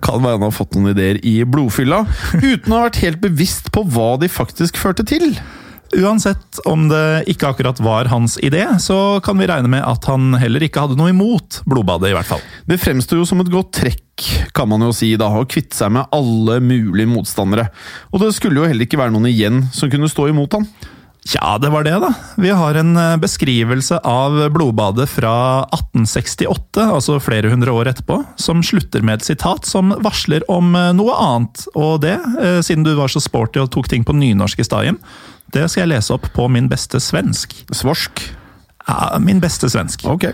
Kan 0.00 0.22
være 0.24 0.38
han 0.38 0.46
har 0.46 0.54
fått 0.56 0.76
noen 0.76 0.94
ideer 0.94 1.18
i 1.28 1.42
blodfylla, 1.44 2.04
uten 2.40 2.72
å 2.72 2.78
ha 2.78 2.86
vært 2.86 3.02
helt 3.04 3.20
bevisst 3.24 3.68
på 3.74 3.84
hva 3.92 4.14
de 4.20 4.30
faktisk 4.32 4.80
førte 4.80 5.04
til. 5.08 5.34
Uansett 5.92 6.60
om 6.64 6.86
det 6.88 7.24
ikke 7.28 7.50
akkurat 7.52 7.80
var 7.84 8.08
hans 8.08 8.38
idé, 8.40 8.64
så 8.80 9.20
kan 9.24 9.36
vi 9.40 9.48
regne 9.50 9.68
med 9.68 9.84
at 9.84 10.06
han 10.08 10.32
heller 10.40 10.64
ikke 10.64 10.86
hadde 10.86 10.96
noe 10.96 11.12
imot 11.12 11.60
blodbadet, 11.68 12.12
i 12.12 12.16
hvert 12.16 12.30
fall. 12.30 12.40
Det 12.68 12.80
fremstår 12.80 13.20
jo 13.20 13.26
som 13.28 13.42
et 13.44 13.52
godt 13.52 13.74
trekk, 13.76 14.24
kan 14.56 14.70
man 14.70 14.84
jo 14.86 14.92
si, 14.96 15.10
da, 15.20 15.28
å 15.28 15.44
kvitte 15.48 15.76
seg 15.76 15.92
med 15.92 16.08
alle 16.14 16.60
mulige 16.64 17.10
motstandere. 17.10 17.68
Og 18.12 18.24
det 18.24 18.32
skulle 18.36 18.62
jo 18.62 18.70
heller 18.70 18.88
ikke 18.88 19.00
være 19.00 19.12
noen 19.12 19.28
igjen 19.28 19.66
som 19.76 19.92
kunne 19.92 20.08
stå 20.08 20.30
imot 20.32 20.56
han. 20.56 20.68
Tja, 21.22 21.58
det 21.62 21.68
var 21.70 21.84
det, 21.86 21.94
da. 22.02 22.08
Vi 22.34 22.50
har 22.50 22.74
en 22.74 22.96
eh, 22.98 23.16
beskrivelse 23.22 24.00
av 24.02 24.40
blodbadet 24.50 25.06
fra 25.06 25.62
1868, 25.68 26.82
altså 26.82 27.20
flere 27.22 27.52
hundre 27.52 27.70
år 27.70 27.92
etterpå, 27.92 28.16
som 28.42 28.64
slutter 28.66 29.04
med 29.06 29.20
et 29.20 29.28
sitat 29.28 29.68
som 29.68 29.94
varsler 30.02 30.42
om 30.50 30.74
eh, 30.74 30.90
noe 30.98 31.14
annet. 31.14 31.62
Og 31.78 32.00
det, 32.02 32.16
eh, 32.42 32.58
siden 32.66 32.82
du 32.82 32.96
var 32.98 33.12
så 33.12 33.22
sporty 33.22 33.62
og 33.62 33.70
tok 33.70 33.92
ting 33.92 34.02
på 34.08 34.16
nynorsk 34.18 34.64
i 34.64 34.66
stad, 34.66 34.98
det 35.52 35.68
skal 35.68 35.84
jeg 35.84 35.92
lese 35.94 36.14
opp 36.14 36.30
på 36.34 36.48
min 36.48 36.68
beste 36.72 37.00
svensk. 37.00 37.54
Svorsk? 37.70 38.22
Ja, 38.86 39.18
min 39.20 39.40
beste 39.40 39.70
svensk. 39.70 40.04
Ok. 40.08 40.30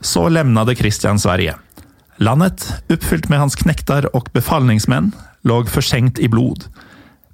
Så 0.00 0.28
lämnade 0.28 0.74
Kristian 0.74 1.18
Sverige. 1.18 1.54
Landet, 2.16 2.84
uppfyllt 2.88 3.28
med 3.28 3.38
hans 3.38 3.56
knektar 3.56 4.16
och 4.16 4.28
befallningsmän, 4.32 5.12
låg 5.42 5.68
försänkt 5.68 6.18
i 6.18 6.28
blod. 6.28 6.64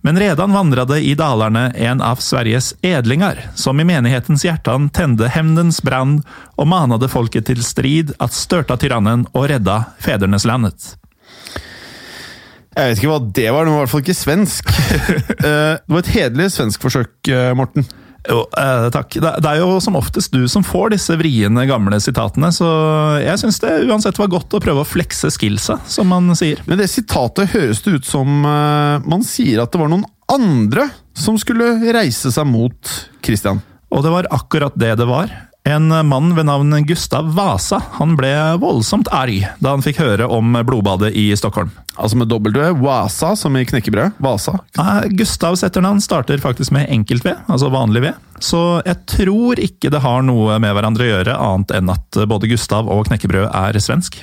Men 0.01 0.19
redan 0.19 0.53
vandrade 0.53 1.01
i 1.01 1.15
Dalarne 1.15 1.71
en 1.71 2.01
av 2.01 2.17
Sveriges 2.17 2.75
edlingar, 2.81 3.51
som 3.55 3.81
i 3.81 3.85
menighetens 3.85 4.45
hjärtan 4.45 4.91
tände 4.91 5.29
hämndens 5.29 5.83
brand 5.83 6.23
och 6.31 6.67
manade 6.67 7.09
folket 7.09 7.47
till 7.47 7.65
strid 7.65 8.13
att 8.19 8.33
störta 8.33 8.77
tyrannen 8.77 9.27
och 9.33 9.49
rädda 9.49 9.85
fäderneslandet. 9.99 10.97
Jeg 12.77 12.91
vet 12.91 12.99
ikke 13.01 13.13
hva 13.13 13.21
det 13.25 13.47
var, 13.55 13.65
det 13.65 13.73
var 13.73 13.79
i 13.79 13.85
hvert 13.85 13.93
fall 13.95 14.05
ikke 14.05 14.23
svensk. 14.23 14.75
Eh, 15.47 15.77
det 15.79 15.93
var 15.93 16.03
et 16.03 16.11
hederlig 16.11 16.47
svenskforsøk, 16.55 17.13
forsøk, 17.23 17.55
Morten. 17.59 17.85
Jo, 18.27 18.43
eh, 18.59 18.87
takk. 18.95 19.15
Det, 19.15 19.33
det, 19.43 19.51
er 19.51 19.61
jo 19.61 19.79
som 19.83 19.99
oftest 19.99 20.35
du 20.35 20.47
som 20.51 20.65
får 20.67 20.97
disse 20.97 21.15
vriene, 21.19 21.67
gamle 21.69 21.99
sitatene, 22.03 22.51
så 22.55 22.69
jeg 23.23 23.39
syns 23.43 23.61
det 23.63 23.75
uansett 23.87 24.19
var 24.19 24.33
godt 24.33 24.57
å 24.59 24.63
prøve 24.63 24.83
å 24.83 24.89
flekse 24.89 25.31
skillsa, 25.35 25.79
som 25.91 26.11
man 26.11 26.33
sier. 26.39 26.63
Men 26.67 26.81
det 26.81 26.91
sitatet 26.91 27.53
høres 27.55 27.85
det 27.85 27.99
ut 28.01 28.09
som 28.09 28.43
eh, 28.43 29.07
man 29.07 29.25
sier 29.27 29.63
at 29.63 29.73
det 29.73 29.83
var 29.83 29.93
noen 29.93 30.07
andre 30.33 30.89
som 31.17 31.39
skulle 31.39 31.77
reise 31.95 32.33
seg 32.35 32.49
mot 32.51 32.97
Christian. 33.25 33.63
Og 33.95 34.03
det 34.03 34.13
var 34.13 34.31
akkurat 34.35 34.75
det 34.79 34.97
det 34.99 35.07
var. 35.09 35.31
En 35.67 35.89
mann 36.07 36.35
ved 36.35 36.47
navn 36.47 36.85
Gustav 36.87 37.35
Vasa 37.35 37.81
han 37.97 38.13
ble 38.15 38.31
voldsomt 38.63 39.09
arg 39.11 39.49
da 39.59 39.73
han 39.75 39.83
fikk 39.83 39.99
høre 39.99 40.29
om 40.31 40.55
blodbadet 40.63 41.11
i 41.19 41.25
Stockholm. 41.35 41.73
Altså 41.97 42.21
med 42.21 42.31
W? 42.31 42.69
Vasa, 42.85 43.33
som 43.37 43.57
i 43.59 43.65
knekkebrød? 43.67 44.15
Vasa? 44.23 44.61
Eh, 44.79 45.09
Gustavs 45.19 45.65
etternavn 45.67 45.99
starter 46.05 46.39
faktisk 46.39 46.71
med 46.77 46.87
enkelt 46.93 47.27
V, 47.27 47.35
altså 47.51 47.73
vanlig 47.75 48.05
V. 48.05 48.13
Så 48.39 48.63
jeg 48.87 49.01
tror 49.11 49.59
ikke 49.59 49.91
det 49.91 50.05
har 50.05 50.23
noe 50.23 50.61
med 50.63 50.77
hverandre 50.77 51.03
å 51.03 51.11
gjøre, 51.11 51.35
annet 51.49 51.75
enn 51.81 51.91
at 51.97 52.21
både 52.31 52.53
Gustav 52.53 52.87
og 52.87 53.09
knekkebrød 53.11 53.49
er 53.51 53.81
svensk. 53.83 54.21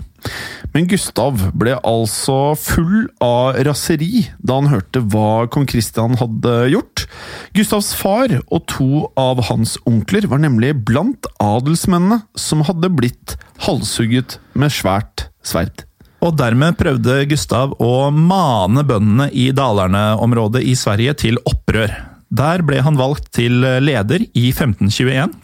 Men 0.74 0.88
Gustav 0.90 1.38
ble 1.58 1.76
altså 1.86 2.56
full 2.58 3.08
av 3.22 3.60
raseri 3.68 4.26
da 4.42 4.58
han 4.58 4.72
hørte 4.72 5.04
hva 5.14 5.46
kong 5.54 5.68
Kristian 5.70 6.18
hadde 6.20 6.56
gjort. 6.74 7.06
Gustavs 7.54 7.92
far 7.98 8.34
og 8.44 8.66
to 8.72 9.06
av 9.20 9.44
hans 9.50 9.76
onkler 9.90 10.28
var 10.32 10.42
nemlig 10.42 10.74
blant 10.88 11.30
adelsmennene 11.44 12.24
som 12.40 12.66
hadde 12.66 12.90
blitt 12.94 13.36
halshugget 13.68 14.40
med 14.58 14.74
svært 14.74 15.28
sverd. 15.46 15.86
Og 16.24 16.38
dermed 16.40 16.78
prøvde 16.80 17.22
Gustav 17.28 17.76
å 17.84 18.08
mane 18.16 18.86
bøndene 18.88 19.28
i 19.36 19.50
Dalarne-området 19.56 20.64
i 20.64 20.76
Sverige 20.80 21.18
til 21.26 21.40
opprør. 21.50 21.92
Der 22.34 22.64
ble 22.66 22.80
han 22.82 22.98
valgt 22.98 23.34
til 23.36 23.60
leder 23.62 24.24
i 24.34 24.48
1521. 24.50 25.36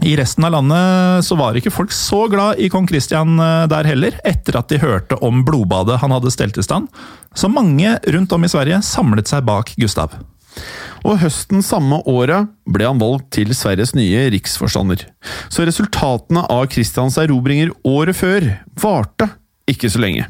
I 0.00 0.14
resten 0.16 0.46
av 0.46 0.54
landet 0.54 1.26
så 1.26 1.36
var 1.36 1.56
ikke 1.58 1.72
folk 1.74 1.92
så 1.92 2.22
glad 2.30 2.60
i 2.62 2.70
kong 2.72 2.86
Christian 2.88 3.34
eh, 3.42 3.66
der 3.70 3.88
heller, 3.90 4.16
etter 4.24 4.56
at 4.60 4.70
de 4.72 4.80
hørte 4.80 5.18
om 5.26 5.42
blodbadet 5.44 5.98
han 6.00 6.14
hadde 6.14 6.32
stelt 6.32 6.58
i 6.60 6.64
stand. 6.64 6.88
Så 7.36 7.50
mange 7.52 7.98
rundt 8.14 8.32
om 8.32 8.46
i 8.46 8.50
Sverige 8.50 8.80
samlet 8.86 9.28
seg 9.30 9.44
bak 9.48 9.74
Gustav. 9.80 10.16
Og 11.06 11.20
høsten 11.22 11.62
samme 11.64 12.00
året 12.10 12.48
ble 12.68 12.88
han 12.88 13.00
valgt 13.00 13.30
til 13.36 13.52
Sveriges 13.56 13.94
nye 13.96 14.26
riksforstander. 14.34 15.04
Så 15.52 15.64
resultatene 15.68 16.44
av 16.48 16.66
Kristians 16.72 17.18
erobringer 17.20 17.72
året 17.86 18.18
før 18.18 18.50
varte 18.80 19.30
ikke 19.70 19.90
så 19.92 20.02
lenge. 20.02 20.26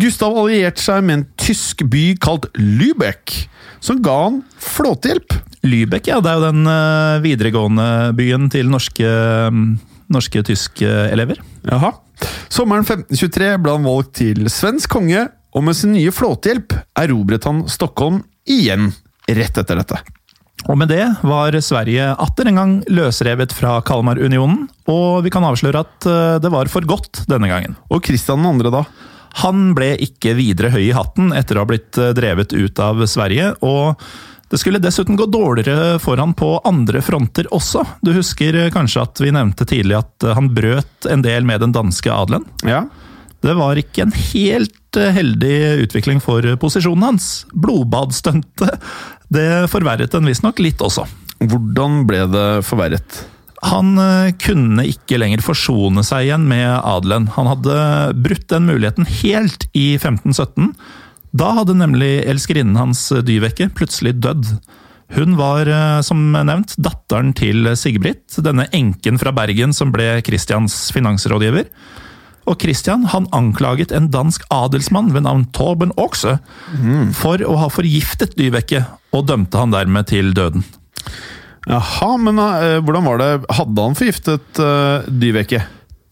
Gustav 0.00 0.36
allierte 0.38 0.82
seg 0.82 1.04
med 1.06 1.18
en 1.18 1.26
tysk 1.40 1.84
by 1.90 2.04
kalt 2.22 2.48
Lübeck, 2.58 3.46
som 3.84 4.00
ga 4.02 4.16
han 4.26 4.40
flåtehjelp. 4.60 5.36
Lübeck, 5.64 6.08
ja. 6.10 6.20
Det 6.24 6.32
er 6.32 6.40
jo 6.40 6.48
den 6.48 6.68
uh, 6.68 7.22
videregående 7.24 7.88
byen 8.18 8.48
til 8.52 8.72
norske, 8.72 9.08
norske 10.12 10.44
tyske 10.46 10.90
elever. 11.12 11.40
Jaha. 11.68 11.94
Sommeren 12.52 12.84
1523 12.86 13.54
ble 13.62 13.76
han 13.76 13.86
valgt 13.86 14.16
til 14.20 14.44
svensk 14.52 14.92
konge, 14.92 15.28
og 15.54 15.64
med 15.66 15.78
sin 15.78 15.94
nye 15.94 16.12
flåtehjelp 16.14 16.74
erobret 16.98 17.46
han 17.46 17.64
Stockholm 17.70 18.22
igjen 18.50 18.90
rett 19.30 19.62
etter 19.62 19.80
dette. 19.80 20.02
Og 20.64 20.78
med 20.80 20.88
det 20.88 21.04
var 21.26 21.56
Sverige 21.60 22.06
atter 22.24 22.48
en 22.48 22.58
gang 22.58 22.74
løsrevet 22.88 23.52
fra 23.52 23.76
Kalmarunionen, 23.84 24.64
og 24.88 25.24
vi 25.26 25.32
kan 25.32 25.44
avsløre 25.44 25.82
at 25.84 26.06
eh, 26.08 26.36
det 26.40 26.52
var 26.52 26.70
for 26.72 26.86
godt 26.88 27.24
denne 27.28 27.50
gangen. 27.50 27.76
Og 27.92 28.00
Kristian 28.06 28.44
2., 28.44 28.70
da? 28.72 28.84
Han 29.42 29.72
ble 29.74 29.94
ikke 30.02 30.36
videre 30.38 30.70
høy 30.74 30.84
i 30.86 30.94
hatten 30.94 31.32
etter 31.34 31.58
å 31.58 31.64
ha 31.64 31.70
blitt 31.72 31.98
eh, 31.98 32.14
drevet 32.16 32.54
ut 32.54 32.80
av 32.82 33.02
Sverige, 33.10 33.54
og 33.66 34.00
det 34.52 34.60
skulle 34.60 34.78
dessuten 34.78 35.16
gå 35.18 35.26
dårligere 35.26 35.96
for 36.02 36.20
han 36.20 36.34
på 36.38 36.52
andre 36.68 37.00
fronter 37.02 37.48
også. 37.54 37.82
Du 38.04 38.12
husker 38.14 38.58
kanskje 38.74 39.02
at 39.02 39.22
vi 39.24 39.32
nevnte 39.34 39.66
tidlig 39.66 39.96
at 39.98 40.26
han 40.36 40.52
brøt 40.54 41.08
en 41.10 41.24
del 41.24 41.48
med 41.48 41.64
den 41.64 41.74
danske 41.74 42.12
adelen? 42.12 42.44
Ja. 42.62 42.84
Det 43.44 43.56
var 43.58 43.76
ikke 43.76 44.06
en 44.06 44.14
helt 44.30 44.96
eh, 45.00 45.12
heldig 45.12 45.56
utvikling 45.84 46.22
for 46.24 46.46
posisjonen 46.60 47.10
hans. 47.10 47.28
Blodbadstuntet 47.52 48.80
det 49.34 49.50
forverret 49.72 50.14
den 50.14 50.30
visstnok 50.30 50.62
litt 50.62 50.80
også. 50.84 51.08
Hvordan 51.44 52.04
ble 52.08 52.24
det 52.30 52.48
forverret? 52.64 53.24
Han 53.64 53.96
eh, 54.00 54.34
kunne 54.42 54.84
ikke 54.90 55.18
lenger 55.20 55.42
forsone 55.44 56.04
seg 56.04 56.28
igjen 56.28 56.46
med 56.50 56.68
adelen. 56.84 57.30
Han 57.36 57.48
hadde 57.48 57.76
brutt 58.24 58.48
den 58.52 58.68
muligheten 58.68 59.08
helt 59.22 59.68
i 59.72 59.94
1517. 59.96 60.72
Da 61.34 61.50
hadde 61.58 61.76
nemlig 61.78 62.18
elskerinnen 62.28 62.78
hans 62.78 63.08
Dyveke 63.24 63.70
plutselig 63.74 64.16
dødd. 64.22 64.50
Hun 65.14 65.36
var, 65.40 65.68
eh, 65.70 66.00
som 66.04 66.32
nevnt, 66.34 66.76
datteren 66.76 67.32
til 67.36 67.72
Sigbritt, 67.78 68.36
denne 68.44 68.68
enken 68.76 69.20
fra 69.20 69.32
Bergen 69.36 69.72
som 69.76 69.92
ble 69.94 70.18
Christians 70.26 70.90
finansrådgiver. 70.94 71.70
Og 72.44 72.60
Christian 72.60 73.06
han 73.08 73.30
anklaget 73.32 73.92
en 73.96 74.10
dansk 74.12 74.42
adelsmann 74.52 75.14
ved 75.14 75.24
navn 75.24 75.46
Torben 75.56 75.94
Oksø 75.96 76.34
for 77.16 77.40
å 77.40 77.54
ha 77.56 77.70
forgiftet 77.72 78.36
Dyveke, 78.36 78.82
og 79.16 79.24
dømte 79.30 79.56
han 79.56 79.72
dermed 79.72 80.10
til 80.10 80.34
døden. 80.36 80.66
Jaha, 81.70 82.10
men 82.20 82.40
uh, 82.40 82.80
hvordan 82.84 83.06
var 83.08 83.22
det? 83.22 83.30
Hadde 83.56 83.86
han 83.88 83.96
forgiftet 83.98 84.60
uh, 84.60 85.06
Dyveke? 85.08 85.62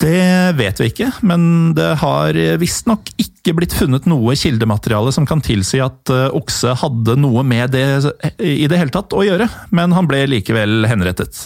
Det 0.02 0.56
vet 0.58 0.80
vi 0.82 0.88
ikke, 0.90 1.12
men 1.22 1.42
det 1.78 1.92
har 2.00 2.34
visstnok 2.58 3.12
ikke 3.22 3.54
blitt 3.54 3.76
funnet 3.76 4.08
noe 4.10 4.34
kildemateriale 4.34 5.12
som 5.14 5.28
kan 5.30 5.38
tilsi 5.44 5.78
at 5.82 6.10
eh, 6.10 6.24
Okse 6.34 6.72
hadde 6.80 7.14
noe 7.22 7.44
med 7.46 7.70
det 7.70 7.84
i 8.42 8.66
det 8.66 8.80
hele 8.80 8.90
tatt 8.90 9.14
å 9.14 9.22
gjøre, 9.22 9.46
men 9.70 9.94
han 9.94 10.08
ble 10.10 10.24
likevel 10.32 10.88
henrettet. 10.90 11.44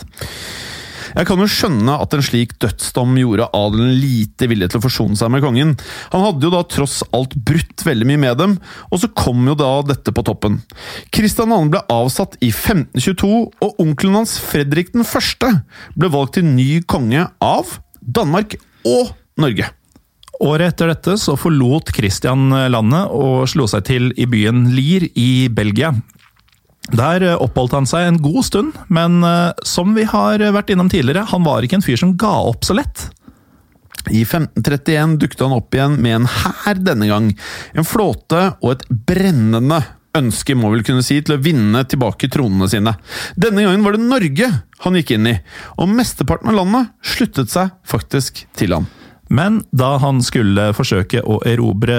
Jeg 1.17 1.29
kan 1.31 1.41
jo 1.41 1.47
skjønne 1.49 1.95
at 1.97 2.13
en 2.13 2.25
slik 2.25 2.51
dødsdom 2.61 3.15
gjorde 3.17 3.47
adelen 3.57 3.95
lite 3.97 4.49
villig 4.51 4.69
til 4.69 4.81
å 4.81 4.85
forsone 4.85 5.17
seg 5.17 5.31
med 5.33 5.41
kongen. 5.45 5.73
Han 6.13 6.25
hadde 6.27 6.45
jo 6.45 6.53
da 6.53 6.61
tross 6.69 6.99
alt 7.17 7.33
brutt 7.49 7.85
veldig 7.87 8.09
mye 8.11 8.21
med 8.21 8.37
dem, 8.43 8.59
og 8.91 9.01
så 9.01 9.09
kom 9.17 9.47
jo 9.49 9.55
da 9.57 9.71
dette 9.89 10.13
på 10.13 10.25
toppen. 10.27 10.61
Kristian 11.15 11.55
2. 11.55 11.61
ble 11.73 11.81
avsatt 11.93 12.37
i 12.45 12.51
1522, 12.53 13.33
og 13.49 13.81
onkelen 13.81 14.21
hans 14.21 14.37
Fredrik 14.45 14.93
1. 14.93 15.49
ble 15.97 16.13
valgt 16.13 16.37
til 16.37 16.49
ny 16.51 16.83
konge 16.85 17.25
av 17.41 17.79
Danmark 18.05 18.59
og 18.85 19.17
Norge. 19.41 19.73
Året 20.45 20.75
etter 20.75 20.93
dette 20.93 21.15
så 21.17 21.33
forlot 21.41 21.95
Christian 21.97 22.51
landet 22.69 23.09
og 23.17 23.47
slo 23.49 23.65
seg 23.71 23.87
til 23.89 24.11
i 24.21 24.29
byen 24.29 24.67
Lier 24.77 25.09
i 25.17 25.49
Belgia. 25.49 25.95
Der 26.95 27.25
oppholdt 27.35 27.75
han 27.75 27.89
seg 27.89 28.07
en 28.07 28.21
god 28.23 28.45
stund, 28.47 28.77
men 28.93 29.19
eh, 29.27 29.51
som 29.67 29.95
vi 29.97 30.05
har 30.07 30.43
vært 30.55 30.71
innom 30.71 30.91
tidligere, 30.93 31.27
han 31.33 31.47
var 31.47 31.67
ikke 31.67 31.81
en 31.81 31.87
fyr 31.87 31.99
som 31.99 32.15
ga 32.21 32.35
opp 32.47 32.67
så 32.67 32.77
lett. 32.79 33.09
I 34.07 34.23
1531 34.23 35.17
dukket 35.19 35.43
han 35.43 35.57
opp 35.57 35.75
igjen 35.75 35.97
med 36.03 36.21
en 36.21 36.29
hær 36.31 36.79
denne 36.79 37.09
gang. 37.11 37.33
En 37.75 37.87
flåte 37.87 38.53
og 38.61 38.77
et 38.77 38.85
brennende 39.09 39.81
ønske, 40.17 40.55
må 40.57 40.71
vel 40.73 40.85
kunne 40.87 41.05
si, 41.05 41.19
til 41.21 41.37
å 41.37 41.43
vinne 41.43 41.83
tilbake 41.89 42.31
tronene 42.33 42.69
sine. 42.73 42.95
Denne 43.37 43.67
gangen 43.67 43.85
var 43.85 43.97
det 43.97 44.07
Norge 44.07 44.51
han 44.85 44.97
gikk 44.97 45.17
inn 45.17 45.33
i, 45.33 45.35
og 45.81 45.93
mesteparten 45.93 46.53
av 46.53 46.61
landet 46.61 46.95
sluttet 47.17 47.53
seg 47.53 47.75
faktisk 47.89 48.45
til 48.57 48.77
ham. 48.77 48.89
Men 49.29 49.59
da 49.75 49.97
han 50.03 50.21
skulle 50.23 50.69
forsøke 50.77 51.23
å 51.27 51.41
erobre 51.49 51.97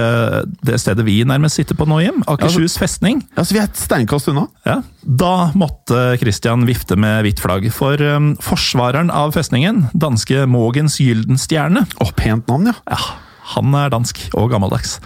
det 0.64 0.78
stedet 0.80 1.04
vi 1.08 1.20
nærmest 1.28 1.60
sitter 1.60 1.78
på 1.78 1.88
nå, 1.90 2.00
Jim, 2.06 2.22
Akershus 2.30 2.78
festning 2.80 3.20
Altså, 3.36 3.56
Vi 3.56 3.60
er 3.62 3.68
et 3.68 3.80
steinkast 3.80 4.30
unna. 4.32 4.46
Ja, 4.68 4.80
Da 5.04 5.52
måtte 5.58 6.16
Christian 6.22 6.64
vifte 6.70 6.96
med 7.00 7.26
hvitt 7.26 7.44
flagg, 7.44 7.68
for 7.76 8.00
um, 8.00 8.34
forsvareren 8.44 9.12
av 9.12 9.36
festningen, 9.36 9.88
danske 9.94 10.46
Mogens 10.48 11.00
Gyldenstjerne 11.04 11.84
Å, 12.04 12.12
pent 12.16 12.48
navn, 12.52 12.72
ja. 12.72 12.78
ja. 12.96 13.02
Han 13.56 13.76
er 13.80 13.92
dansk 13.94 14.26
og 14.36 14.50
gammeldags. 14.52 14.98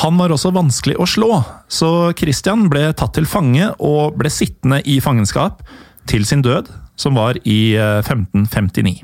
Han 0.00 0.16
var 0.20 0.32
også 0.32 0.52
vanskelig 0.54 0.94
å 1.02 1.06
slå, 1.08 1.30
så 1.68 2.12
Christian 2.16 2.68
ble 2.72 2.86
tatt 2.96 3.16
til 3.16 3.26
fange 3.28 3.72
og 3.82 4.14
ble 4.20 4.30
sittende 4.32 4.78
i 4.88 5.00
fangenskap 5.04 5.64
til 6.08 6.24
sin 6.28 6.44
død, 6.46 6.70
som 7.00 7.18
var 7.18 7.36
i 7.44 7.74
1559. 7.76 9.02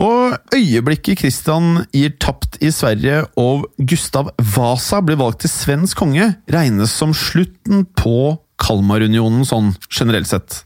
Og 0.00 0.36
øyeblikket 0.56 1.20
Kristian 1.20 1.82
gir 1.92 2.14
tapt 2.22 2.56
i 2.64 2.70
Sverige 2.72 3.24
og 3.40 3.66
Gustav 3.76 4.30
Vasa 4.54 5.02
blir 5.04 5.18
valgt 5.20 5.44
til 5.44 5.52
svensk 5.52 6.00
konge, 6.00 6.30
regnes 6.48 6.94
som 6.96 7.12
slutten 7.16 7.84
på 7.98 8.38
Kalmarunionen 8.60 9.44
sånn 9.48 9.70
generelt 9.88 10.28
sett. 10.28 10.62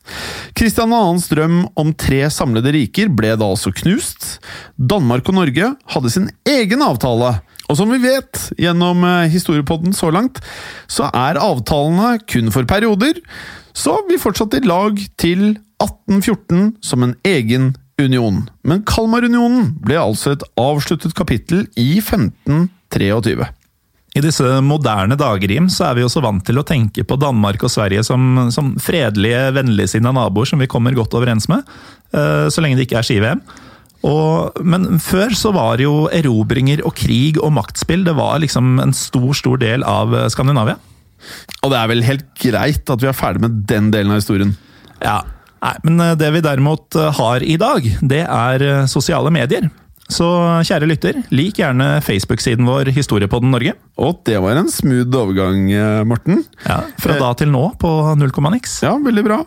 Kristian 0.59 0.95
2.s 0.95 1.29
drøm 1.31 1.61
om 1.79 1.93
tre 1.99 2.25
samlede 2.33 2.73
riker 2.75 3.11
ble 3.15 3.35
da 3.39 3.51
altså 3.55 3.75
knust. 3.75 4.39
Danmark 4.79 5.31
og 5.31 5.39
Norge 5.39 5.75
hadde 5.95 6.15
sin 6.15 6.31
egen 6.49 6.83
avtale. 6.87 7.37
Og 7.71 7.79
som 7.79 7.91
vi 7.95 8.01
vet 8.03 8.49
gjennom 8.61 9.07
eh, 9.07 9.31
historiepodden 9.33 9.95
så 9.97 10.11
langt, 10.15 10.43
så 10.91 11.09
er 11.15 11.41
avtalene 11.41 12.19
kun 12.29 12.51
for 12.55 12.67
perioder. 12.69 13.23
Så 13.75 13.97
vi 14.11 14.21
fortsatte 14.21 14.61
i 14.61 14.67
lag 14.67 14.99
til 15.19 15.55
1814 15.83 16.77
som 16.85 17.07
en 17.07 17.17
egen 17.27 17.73
union. 18.01 18.45
Men 18.67 18.83
Kalmarunionen 18.89 19.75
ble 19.85 19.99
altså 20.01 20.35
et 20.35 20.47
avsluttet 20.61 21.15
kapittel 21.17 21.67
i 21.79 21.99
1523. 22.01 23.51
I 24.15 24.23
disse 24.23 24.47
moderne 24.63 25.17
dager 25.19 25.51
Jim, 25.51 25.67
så 25.73 25.89
er 25.89 25.99
vi 25.99 26.05
også 26.07 26.23
vant 26.23 26.45
til 26.47 26.61
å 26.61 26.67
tenke 26.67 27.03
på 27.07 27.19
Danmark 27.19 27.65
og 27.67 27.73
Sverige 27.73 28.05
som, 28.07 28.47
som 28.55 28.77
fredelige, 28.83 29.49
vennligsinna 29.57 30.13
naboer 30.15 30.47
som 30.47 30.63
vi 30.63 30.71
kommer 30.71 30.95
godt 30.95 31.17
overens 31.19 31.49
med, 31.51 31.67
uh, 32.15 32.47
så 32.47 32.63
lenge 32.63 32.79
det 32.79 32.87
ikke 32.87 33.01
er 33.01 33.09
ski-VM. 33.09 33.45
Men 34.05 34.99
før 35.01 35.33
så 35.33 35.51
var 35.57 35.81
jo 35.81 36.11
erobringer 36.13 36.83
og 36.85 36.93
krig 36.99 37.39
og 37.41 37.55
maktspill 37.57 38.03
det 38.05 38.13
var 38.19 38.37
liksom 38.43 38.77
en 38.83 38.93
stor, 38.93 39.31
stor 39.33 39.57
del 39.63 39.87
av 39.89 40.13
Skandinavia. 40.29 40.77
Og 41.65 41.73
det 41.73 41.79
er 41.79 41.89
vel 41.89 42.05
helt 42.05 42.27
greit 42.37 42.91
at 42.93 43.01
vi 43.01 43.09
er 43.09 43.17
ferdig 43.17 43.47
med 43.47 43.63
den 43.71 43.89
delen 43.95 44.13
av 44.13 44.21
historien? 44.21 44.53
Ja, 45.01 45.23
Nei, 45.65 45.79
men 45.87 46.19
det 46.21 46.29
vi 46.35 46.43
derimot 46.45 46.97
har 47.17 47.41
i 47.41 47.55
dag, 47.57 47.87
det 48.05 48.21
er 48.29 48.65
sosiale 48.91 49.31
medier. 49.33 49.71
Så 50.13 50.27
kjære 50.69 50.85
lytter, 50.85 51.17
lik 51.33 51.57
gjerne 51.63 51.87
Facebook-siden 52.05 52.67
vår 52.69 52.91
Historiepodden 52.93 53.55
Norge. 53.55 53.73
Og 53.97 54.19
det 54.29 54.37
var 54.43 54.59
en 54.61 54.69
smooth 54.69 55.15
overgang, 55.17 55.71
Morten. 56.05 56.43
Ja, 56.67 56.83
Fra 57.01 57.17
da 57.17 57.31
til 57.39 57.49
nå 57.49 57.63
på 57.81 57.91
null 58.21 58.33
komma 58.35 58.51
niks. 58.53 58.75
Ja, 58.85 58.93
veldig 59.01 59.25
bra. 59.25 59.39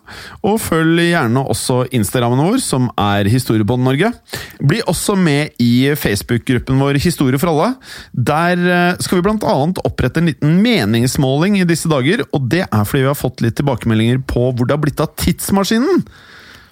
Og 0.47 0.57
følg 0.63 1.03
gjerne 1.11 1.43
også 1.53 1.83
Instagrammen 1.93 2.41
vår, 2.41 2.57
som 2.63 2.89
er 2.97 3.29
Historiepodden 3.29 3.85
Norge. 3.85 4.09
Bli 4.57 4.81
også 4.89 5.17
med 5.19 5.53
i 5.61 5.91
Facebook-gruppen 5.93 6.81
vår 6.81 6.97
Historie 7.05 7.37
for 7.37 7.53
alle. 7.53 7.69
Der 8.17 8.97
skal 9.03 9.19
vi 9.21 9.27
bl.a. 9.27 9.57
opprette 9.85 10.23
en 10.23 10.31
liten 10.31 10.57
meningsmåling 10.63 11.59
i 11.61 11.67
disse 11.69 11.91
dager, 11.91 12.25
og 12.33 12.49
det 12.49 12.65
er 12.65 12.81
fordi 12.87 13.05
vi 13.05 13.11
har 13.11 13.19
fått 13.19 13.45
litt 13.45 13.59
tilbakemeldinger 13.61 14.25
på 14.25 14.49
hvor 14.49 14.65
det 14.65 14.73
har 14.73 14.81
blitt 14.81 15.05
av 15.05 15.13
tidsmaskinen. 15.21 16.01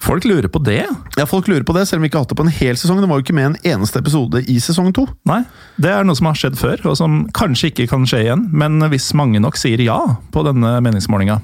Folk 0.06 0.22
lurer 0.24 0.46
på 0.46 0.60
det? 0.62 0.84
Ja, 1.18 1.24
folk 1.26 1.48
lurer 1.50 1.64
på 1.66 1.74
det, 1.74 1.82
selv 1.88 1.98
om 1.98 2.04
vi 2.04 2.10
ikke 2.12 2.20
har 2.20 2.26
hatt 2.26 2.30
det 2.30 2.38
på 2.38 2.44
en 2.46 2.52
hel 2.54 2.76
sesong. 2.78 3.00
Det 3.02 3.08
var 3.10 3.18
jo 3.18 3.24
ikke 3.24 3.34
med 3.34 3.48
en 3.48 3.56
eneste 3.72 3.98
episode 3.98 4.38
i 4.46 4.54
sesong 4.62 4.92
to. 4.94 5.02
Nei, 5.26 5.40
det 5.82 5.90
er 5.90 6.06
noe 6.06 6.14
som 6.14 6.28
har 6.30 6.38
skjedd 6.38 6.58
før, 6.60 6.84
og 6.92 6.94
som 7.00 7.24
kanskje 7.34 7.72
ikke 7.72 7.88
kan 7.90 8.06
skje 8.06 8.20
igjen. 8.28 8.44
Men 8.54 8.78
hvis 8.92 9.08
mange 9.18 9.40
nok 9.42 9.58
sier 9.58 9.82
ja 9.82 9.98
på 10.30 10.44
denne 10.46 10.76
meningsmålinga, 10.86 11.40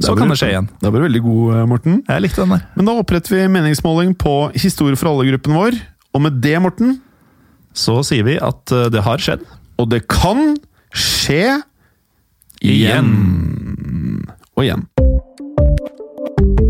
så 0.00 0.14
kan 0.16 0.32
det 0.32 0.38
skje 0.40 0.48
igjen. 0.54 0.70
Det 0.80 0.92
ble 0.94 1.04
veldig 1.04 1.22
god, 1.26 1.58
Morten. 1.68 2.00
Jeg 2.08 2.24
likte 2.24 2.46
den 2.46 2.56
der. 2.56 2.64
Men 2.78 2.88
da 2.88 2.96
oppretter 3.02 3.36
vi 3.36 3.42
meningsmåling 3.52 4.16
på 4.20 4.34
Historie 4.56 4.96
for 4.96 5.12
alle-gruppen 5.12 5.56
vår. 5.58 5.76
Og 6.16 6.24
med 6.24 6.40
det, 6.44 6.56
Morten 6.64 6.96
Så 7.76 8.00
sier 8.08 8.24
vi 8.26 8.38
at 8.40 8.72
det 8.90 9.04
har 9.04 9.20
skjedd. 9.22 9.44
Og 9.78 9.92
det 9.92 10.06
kan 10.10 10.56
skje 10.96 11.60
igjen. 12.64 13.12
Og 14.56 14.64
igjen. 14.64 14.88